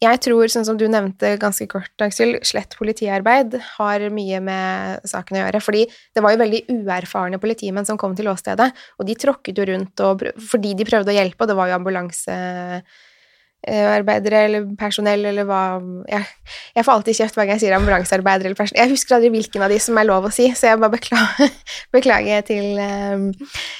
[0.02, 5.38] jeg tror, sånn som du nevnte ganske kort, Aksel, slett politiarbeid har mye med saken
[5.38, 5.62] å gjøre.
[5.64, 9.68] Fordi det var jo veldig uerfarne politimenn som kom til åstedet, og de tråkket jo
[9.70, 11.78] rundt og, fordi de prøvde å hjelpe, og det var jo
[13.64, 15.60] ambulansearbeidere eller personell eller hva
[16.08, 16.26] jeg,
[16.76, 18.82] jeg får alltid kjeft hver gang jeg sier ambulansearbeidere eller personell.
[18.82, 21.52] Jeg husker aldri hvilken av de som er lov å si, så jeg bare beklager,
[21.96, 23.26] beklager til um,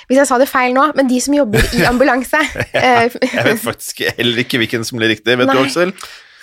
[0.09, 2.43] Hvis jeg sa det feil nå, men de som jobber i ambulanse
[2.75, 5.37] ja, Jeg vet faktisk heller ikke hvilken som blir riktig.
[5.39, 5.57] Vet Nei.
[5.57, 5.95] du, Aksel?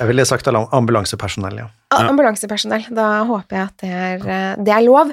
[0.01, 1.67] Jeg ville sagt ambulansepersonell, ja.
[1.93, 2.87] Ambulansepersonell.
[2.95, 5.11] Da håper jeg at det er, eh, det er lov.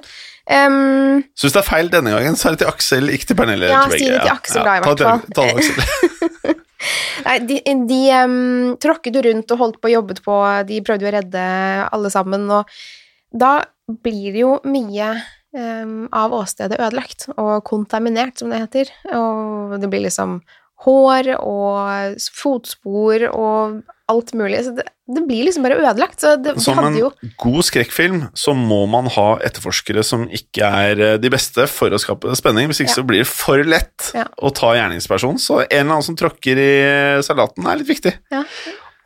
[0.49, 3.69] Um, Syns det er feil denne gangen, så er det til Aksel, ikke til Pernille.
[3.69, 5.27] Ja, si det til Aksel da, i hvert fall.
[5.37, 6.25] Ta det, Aksel.
[7.27, 7.59] nei, de
[7.89, 10.37] de um, tråkket jo rundt og holdt på og jobbet på,
[10.69, 11.49] de prøvde jo å redde
[11.89, 12.79] alle sammen, og
[13.35, 13.59] da
[14.05, 15.11] blir det jo mye
[15.57, 18.93] um, av åstedet ødelagt og kontaminert, som det heter.
[19.17, 20.41] Og det blir liksom
[20.87, 24.63] hår og fotspor og alt mulig.
[24.65, 24.85] Så det,
[25.15, 26.21] det blir liksom bare ødelagt.
[26.23, 27.11] Så det, Som en hadde jo
[27.43, 32.01] god skrekkfilm så må man ha etterforskere som ikke er eh, de beste for å
[32.01, 32.71] skape spenning.
[32.73, 32.99] Hvis ikke Ja.
[33.01, 34.25] så blir det for lett Ja.
[34.43, 35.39] å ta gjerningspersonen.
[35.43, 38.15] Så en eller annen som tråkker i salaten, er litt viktig.
[38.33, 38.45] ja.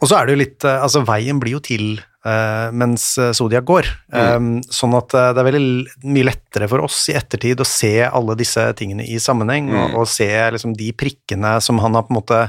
[0.02, 3.34] Og så er det jo litt eh, Altså, veien blir jo til eh, mens Sodia
[3.34, 3.88] Zodiac går.
[4.14, 7.94] Um, sånn at eh, det er veldig mye lettere for oss i ettertid å se
[8.06, 12.14] alle disse tingene i sammenheng, og, og se liksom de prikkene som han har på
[12.14, 12.40] en måte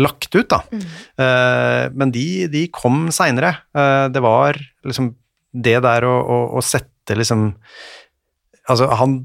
[0.00, 0.62] lagt ut, da.
[0.72, 3.54] Eh, men de, de kom seinere.
[3.72, 5.12] det var liksom
[5.52, 7.52] det der å, å, å sette liksom
[8.70, 9.16] Altså, han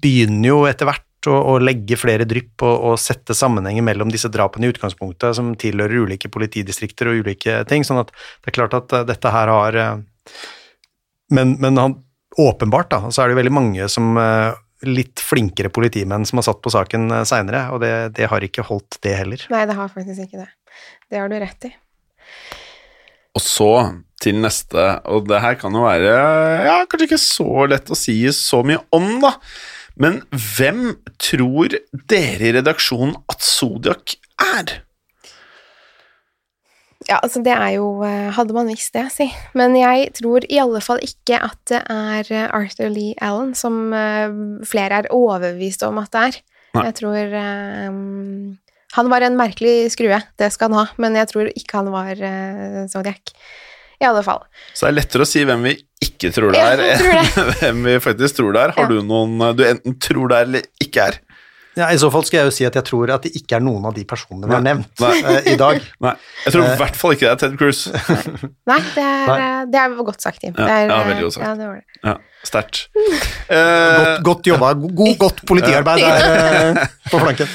[0.00, 4.30] begynner jo etter hvert å, å legge flere drypp og, og sette sammenhenger mellom disse
[4.32, 8.76] drapene i utgangspunktet, som tilhører ulike politidistrikter og ulike ting, sånn at det er klart
[8.78, 9.96] at eh, dette her har eh,
[11.34, 11.96] Men, men han,
[12.38, 14.52] åpenbart, da, så er det veldig mange som eh,
[14.86, 19.00] litt flinkere politimenn som har satt på saken seinere, og det, det har ikke holdt,
[19.02, 19.46] det heller.
[19.50, 20.50] Nei, det har faktisk ikke det.
[21.10, 21.72] Det har du rett i.
[23.36, 23.70] Og så
[24.22, 26.12] til neste, og det her kan jo være
[26.64, 29.34] ja, kanskje ikke så lett å si så mye om, da.
[30.00, 31.78] Men hvem tror
[32.10, 34.80] dere i redaksjonen at Zodiac er?
[37.06, 39.28] Ja, altså det er jo eh, Hadde man visst det, si.
[39.56, 43.92] Men jeg tror i alle fall ikke at det er eh, Arthur Lee Allen, som
[43.94, 44.32] eh,
[44.66, 46.40] flere er overbevist om at det er.
[46.76, 46.84] Nei.
[46.88, 47.34] Jeg tror
[47.88, 48.56] um,
[48.96, 52.20] Han var en merkelig skrue, det skal han ha, men jeg tror ikke han var
[52.20, 53.32] uh, Zodiac.
[54.00, 54.42] I alle fall.
[54.74, 57.84] Så det er lettere å si hvem vi ikke tror det er, tror enn hvem
[57.88, 58.74] vi faktisk tror det er.
[58.76, 58.88] Har Ja.
[58.92, 61.20] du noen du enten tror det er eller ikke er?
[61.76, 63.60] Ja, I så fall skal jeg jo si at jeg tror at det ikke er
[63.60, 65.10] noen av de personene vi har nevnt Nei.
[65.28, 65.76] eh, i dag.
[66.06, 66.12] Nei,
[66.46, 66.76] jeg tror i Eh.
[66.80, 67.82] hvert fall ikke det er Ted Cruz.
[68.70, 69.36] Nei, det er, Nei.
[69.44, 70.54] eh, det er godt sagt, Tim.
[70.56, 71.44] Ja, det er, ja, veldig godt sagt.
[71.44, 72.00] Ja, det var det.
[72.06, 72.16] Ja,
[72.46, 72.80] Sterkt.
[72.94, 74.72] Uh, Godt, godt jobba.
[74.78, 76.80] God, godt politiarbeid der
[77.10, 77.48] på flanken.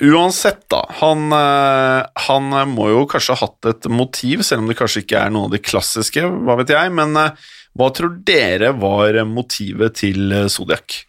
[0.00, 0.80] Uansett, da.
[1.02, 5.18] Han, eh, han må jo kanskje ha hatt et motiv, selv om det kanskje ikke
[5.20, 6.92] er noen av de klassiske, hva vet jeg.
[6.96, 11.02] Men eh, hva tror dere var motivet til eh, Zodiac?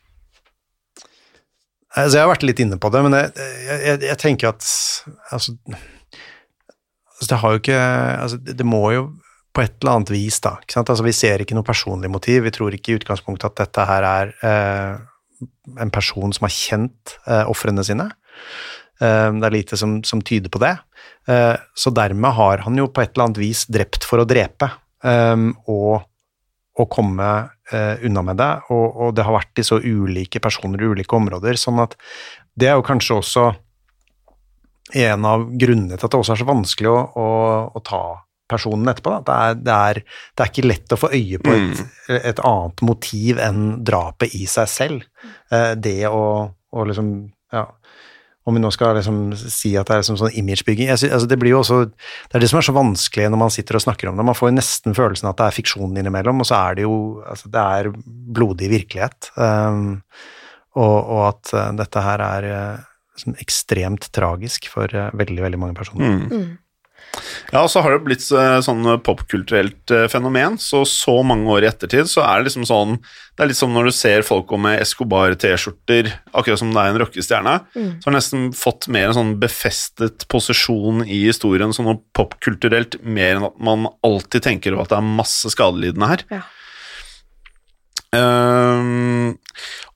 [1.91, 3.31] Altså, jeg har vært litt inne på det, men jeg,
[3.67, 4.67] jeg, jeg, tenker at
[5.35, 9.05] altså, altså, det har jo ikke altså, det, må jo
[9.51, 10.53] på et eller annet vis, da.
[10.79, 12.45] Altså, vi ser ikke noe personlig motiv.
[12.45, 15.47] Vi tror ikke i utgangspunktet at dette her er eh,
[15.83, 18.07] en person som har kjent eh, ofrene sine.
[19.01, 20.75] Eh, det er lite som, som tyder på det.
[21.27, 24.69] Eh, så dermed har han jo på et eller annet vis drept for å drepe,
[25.03, 26.05] eh, og,
[26.77, 27.31] og komme
[27.71, 28.49] unna med det.
[28.73, 31.93] Og, og det har vært i så ulike personer i ulike områder, sånn at
[32.59, 33.45] det er jo kanskje også
[34.99, 37.27] en av grunnene til at det også er så vanskelig å, å,
[37.71, 38.01] å ta
[38.51, 39.13] personen etterpå.
[39.23, 40.01] Det, er, det, er,
[40.35, 41.83] det er ikke lett å få øye på et,
[42.17, 45.05] et annet motiv enn drapet i seg selv.
[45.79, 47.13] Det å, å liksom
[48.47, 51.53] om vi nå skal liksom si at det er liksom sånn imagebygging altså Det blir
[51.53, 54.17] jo også Det er det som er så vanskelig når man sitter og snakker om
[54.17, 54.25] det.
[54.25, 56.95] Man får jo nesten følelsen at det er fiksjon innimellom, og så er det jo
[57.21, 57.91] altså Det er
[58.39, 59.29] blodig virkelighet.
[59.35, 59.99] Um,
[60.79, 62.83] og, og at eh, dette her er eh,
[63.15, 66.13] liksom ekstremt tragisk for eh, veldig, veldig mange personer.
[67.51, 71.65] Ja, og så har det blitt eh, sånn popkulturelt eh, fenomen, så så mange år
[71.65, 74.47] i ettertid så er det liksom sånn Det er litt som når du ser folk
[74.51, 79.09] gå med Escobar-T-skjorter, akkurat som det er en rockestjerne, så har det nesten fått mer
[79.09, 84.85] en sånn befestet posisjon i historien sånn popkulturelt, mer enn at man alltid tenker over
[84.85, 86.25] at det er masse skadelidende her.
[86.31, 86.43] Ja.
[88.11, 89.10] Ehm,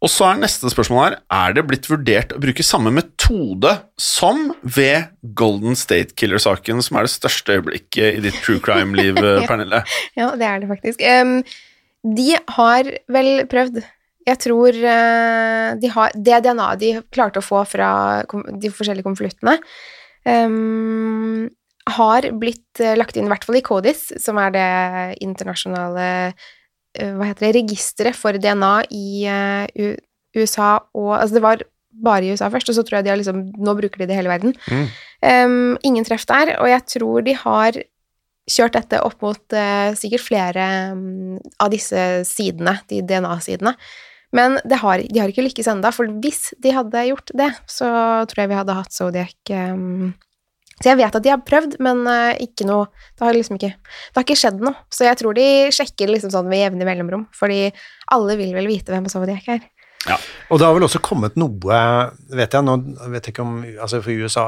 [0.06, 4.52] og så er neste spørsmål her Er det blitt vurdert å bruke samme metode som
[4.62, 9.18] ved Golden State Killer-saken, som er det største øyeblikket i ditt true crime-liv,
[9.50, 9.82] Pernille?
[10.18, 11.02] Ja, det er det faktisk.
[11.02, 11.40] Um,
[12.06, 13.82] de har vel prøvd.
[14.26, 17.90] Jeg tror uh, de har Det DNA-et de klarte å få fra
[18.30, 19.58] de forskjellige konvoluttene,
[20.30, 21.48] um,
[21.86, 24.70] har blitt eh, lagt inn, i hvert fall i CODIS, som er det
[25.22, 26.48] internasjonale eh,
[27.16, 29.96] hva heter det, registeret for DNA i eh,
[30.36, 31.66] USA og Altså, det var
[32.06, 34.16] bare i USA først, og så tror jeg de har liksom Nå bruker de det
[34.16, 34.56] i hele verden.
[35.24, 37.80] Em, ingen treff der, og jeg tror de har
[38.52, 43.74] kjørt dette opp mot uh, sikkert flere um, av disse sidene, de DNA-sidene.
[44.36, 47.88] Men det har, de har ikke lykkes ennå, for hvis de hadde gjort det, så
[48.30, 50.12] tror jeg vi hadde hatt Zodiac um,
[50.82, 53.72] Så jeg vet at de har prøvd, men eh, ikke noe Det har liksom ikke
[53.80, 54.76] Det har ikke skjedd noe.
[54.92, 57.70] Så jeg tror de sjekker liksom sånn ved jevne mellomrom, fordi
[58.12, 59.64] alle vil vel vite hvem Zodiac er.
[60.06, 60.18] Ja.
[60.54, 61.78] Og det har vel også kommet noe,
[62.38, 62.76] vet jeg, nå
[63.10, 64.44] vet jeg ikke om altså for USA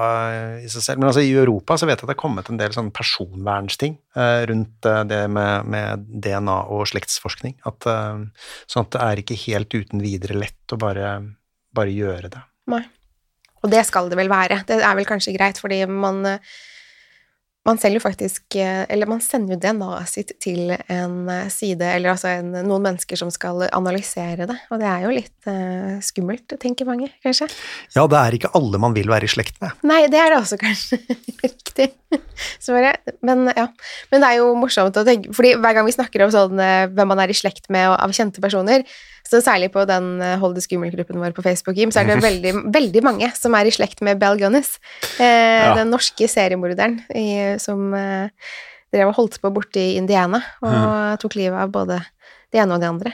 [0.62, 2.60] i seg selv, men altså i Europa så vet jeg at det har kommet en
[2.60, 7.58] del sånn personvernsting eh, rundt eh, det med, med DNA og slektsforskning.
[7.70, 11.16] At, eh, sånn at det er ikke helt uten videre lett å bare,
[11.74, 12.44] bare gjøre det.
[12.70, 12.84] Nei.
[13.68, 14.64] Og det skal det vel være.
[14.68, 16.24] Det er vel kanskje greit, fordi man
[17.68, 21.84] man selger jo faktisk eh, Eller man sender jo DNA-et sitt til en eh, side,
[21.98, 25.98] eller altså en, noen mennesker som skal analysere det, og det er jo litt uh,
[26.04, 27.50] skummelt, tenker mange, kanskje.
[27.96, 29.76] Ja, det er ikke alle man vil være i slekt med.
[29.88, 31.00] Nei, det er det også kanskje.
[31.44, 31.90] Riktig.
[32.64, 33.04] Svaret.
[33.26, 33.68] Men ja.
[34.12, 37.12] Men det er jo morsomt å tenke, fordi hver gang vi snakker om sånn hvem
[37.12, 38.86] man er i slekt med og av kjente personer,
[39.28, 42.54] så særlig på den Hold det skummelt-gruppen vår på Facebook, Jim, så er det veldig,
[42.78, 44.78] veldig mange som er i slekt med Bell Gunnis,
[45.20, 45.76] eh, Ja.
[45.76, 47.02] den norske seriemorderen
[47.60, 48.30] som eh,
[48.94, 52.00] drev og holdt på borte i Indiana og tok livet av både
[52.54, 53.12] det ene og det andre.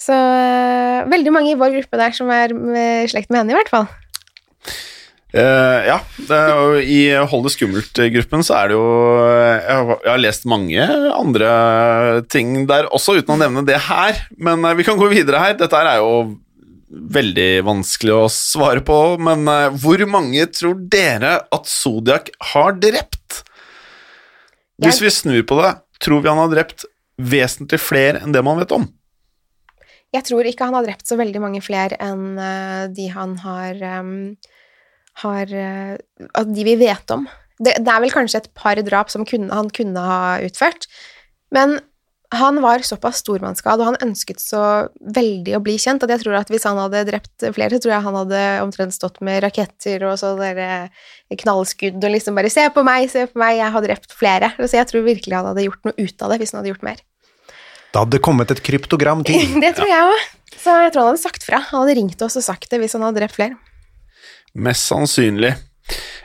[0.00, 3.52] Så eh, veldig mange i vår gruppe der som er med, i slekt med henne,
[3.52, 3.88] i hvert fall.
[5.30, 7.00] Eh, ja, jo, i
[7.30, 8.86] Hold det skummelt-gruppen så er det jo
[9.30, 11.50] jeg har, jeg har lest mange andre
[12.32, 14.24] ting der også, uten å nevne det her.
[14.42, 15.58] Men uh, vi kan gå videre her.
[15.60, 16.40] Dette er jo
[16.90, 23.44] veldig vanskelig å svare på, men eh, hvor mange tror dere at Zodiac har drept?
[24.80, 26.86] Hvis vi snur på det, tror vi han har drept
[27.20, 28.88] vesentlig flere enn det man vet om?
[30.10, 33.78] Jeg tror ikke han har drept så veldig mange flere enn eh, de han har,
[34.00, 34.14] em,
[35.22, 37.26] har Altså De vi vet om.
[37.60, 40.86] Det, det er vel kanskje et par drap som kunne, han kunne ha utført,
[41.52, 41.80] men
[42.30, 44.62] han var såpass stormannsskadd, og han ønsket så
[45.02, 47.94] veldig å bli kjent, at jeg tror at hvis han hadde drept flere, så tror
[47.96, 50.92] jeg han hadde omtrent stått med raketter og så dere
[51.42, 54.52] knallskudd og liksom bare 'Se på meg, se på meg, jeg har drept flere'.
[54.62, 56.86] Så jeg tror virkelig han hadde gjort noe ut av det hvis han hadde gjort
[56.86, 57.02] mer.
[57.90, 59.34] Da hadde det kommet et kryptogram til.
[59.64, 60.22] Det tror jeg òg.
[60.54, 61.58] Så jeg tror han hadde sagt fra.
[61.58, 63.58] Han hadde ringt oss og sagt det hvis han hadde drept flere.
[64.54, 65.54] Mest sannsynlig.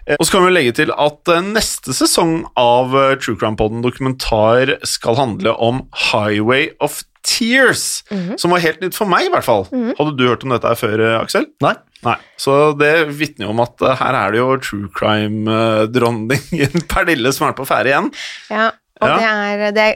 [0.06, 3.58] Eh, Og så kan vi legge til at eh, neste sesong av eh, True Crime
[3.58, 8.04] Podden dokumentar skal handle om Highway of Tears,
[8.38, 9.64] som var helt nytt for meg, i hvert fall.
[9.98, 11.48] Hadde du hørt om dette her før, Aksel?
[11.66, 11.72] Nei.
[12.06, 12.14] Nei.
[12.38, 17.56] Så det vitner jo om at her er det jo true crime-dronningen Pernille som er
[17.58, 18.12] på ferde igjen.
[18.54, 18.68] Ja,
[19.02, 19.16] og Ja.
[19.18, 19.88] det er det,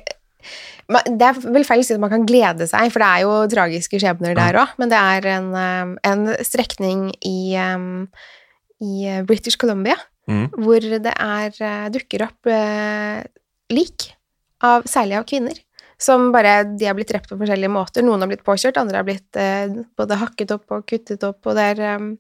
[0.89, 3.33] det er vel feil å si at man kan glede seg, for det er jo
[3.51, 8.07] tragiske skjebner der òg, men det er en, um, en strekning i, um,
[8.81, 9.97] i British Columbia
[10.29, 10.47] mm.
[10.57, 13.21] hvor det er, uh, dukker opp uh,
[13.73, 14.09] lik,
[14.65, 15.61] av, særlig av kvinner.
[15.99, 18.03] Som bare, De har blitt drept på forskjellige måter.
[18.07, 21.43] Noen har blitt påkjørt, andre har blitt eh, både hakket opp og kuttet opp.
[21.43, 22.13] og det er um,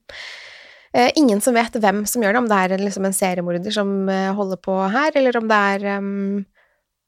[0.91, 3.93] eh, ingen som vet hvem som gjør det, om det er liksom en seriemorder som
[4.11, 5.87] eh, holder på her, eller om det er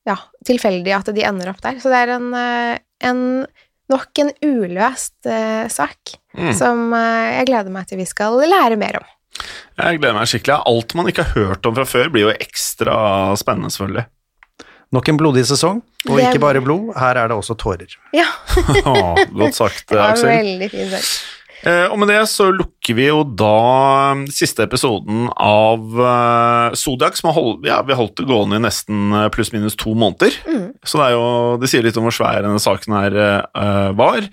[0.08, 0.16] ja,
[0.48, 1.78] tilfeldig at de ender opp der.
[1.84, 2.78] Så det er en, eh,
[3.10, 3.22] en
[3.92, 6.54] nok en uløst uh, sak Mm.
[6.56, 9.08] som uh, jeg gleder meg til vi skal lære mer om.
[9.76, 10.62] Jeg gleder meg skikkelig.
[10.66, 14.06] Alt man ikke har hørt om fra før, blir jo ekstra spennende, selvfølgelig.
[14.96, 17.98] Nok en blodig sesong, og Det- ikke bare blod, her er det også tårer.
[18.16, 18.26] Ja,
[19.42, 20.30] godt sagt, det var Aksel.
[20.32, 21.12] veldig fint sagt.
[21.62, 23.56] Eh, og med det så lukker vi jo da
[24.14, 28.58] eh, siste episoden av eh, Zodiac, som har holdt, ja, vi har holdt det gående
[28.58, 30.36] i nesten eh, pluss-minus to måneder.
[30.82, 31.26] Så det, er jo,
[31.62, 33.18] det sier litt om hvor svær denne saken her
[33.54, 34.26] uh, var.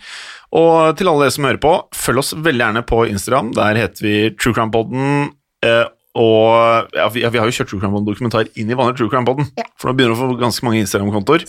[0.57, 3.53] Og til alle dere som hører på, følg oss veldig gjerne på Instagram.
[3.57, 5.29] Der heter vi TrueCrimePodden.
[5.67, 5.85] Eh,
[6.17, 8.97] og ja, vi, ja, vi har jo kjørt True Crime Podden dokumentar inn i vanlig
[8.99, 9.67] True Crime Podden, Ja.
[9.79, 11.45] for nå begynner vi å få ganske mange Instagram-kontoer.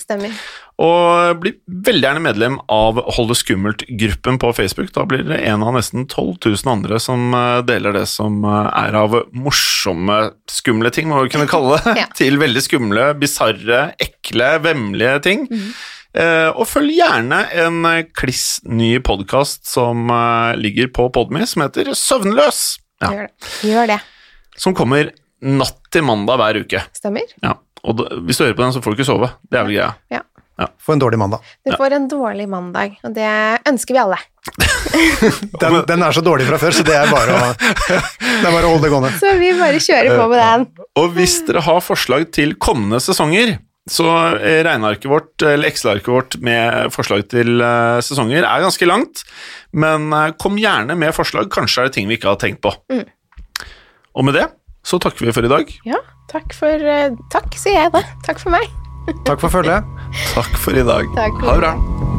[0.79, 1.53] Og bli
[1.89, 4.91] veldig gjerne medlem av Hold det skummelt-gruppen på Facebook.
[4.95, 8.69] Da blir det en av nesten 12 000 andre som eh, deler det som eh,
[8.83, 10.19] er av morsomme,
[10.51, 15.47] skumle ting, må vi kunne kalle det, til veldig skumle, bisarre, ekle, vemmelige ting.
[16.13, 17.83] Eh, og følg gjerne en
[18.17, 22.63] kliss ny podkast som uh, ligger på Podme, som heter Søvnløs.
[23.03, 23.51] Ja, Gjør det.
[23.69, 23.99] Gjør det.
[24.59, 26.83] Som kommer natt til mandag hver uke.
[26.95, 27.29] Stemmer.
[27.43, 27.55] Ja.
[27.87, 29.31] Og da, hvis du hører på den, så får du ikke sove.
[29.47, 29.93] Det er vel greia.
[30.11, 30.23] Ja.
[30.83, 31.45] For en dårlig mandag.
[31.63, 33.29] Du får en dårlig mandag, og det
[33.69, 34.19] ønsker vi alle.
[35.61, 38.65] Den, den er så dårlig fra før, så det er bare å, det er bare
[38.65, 39.11] å holde det gående.
[39.19, 40.63] Så vi bare kjører på med den.
[40.97, 43.57] Og hvis dere har forslag til kommende sesonger,
[43.89, 44.07] så
[44.39, 49.23] eh, regnearket vårt, eller Excel-arket vårt med forslag til eh, sesonger er ganske langt,
[49.75, 52.73] men eh, kom gjerne med forslag, kanskje er det ting vi ikke har tenkt på.
[52.91, 53.05] Mm.
[54.17, 54.47] Og med det
[54.85, 55.73] så takker vi for i dag.
[55.85, 55.99] Ja,
[56.31, 58.03] takk for eh, Takk, sier jeg da.
[58.25, 58.69] Takk for meg.
[59.27, 59.85] Takk for følget.
[60.35, 61.13] Takk for i dag.
[61.17, 62.18] Takk for ha det bra.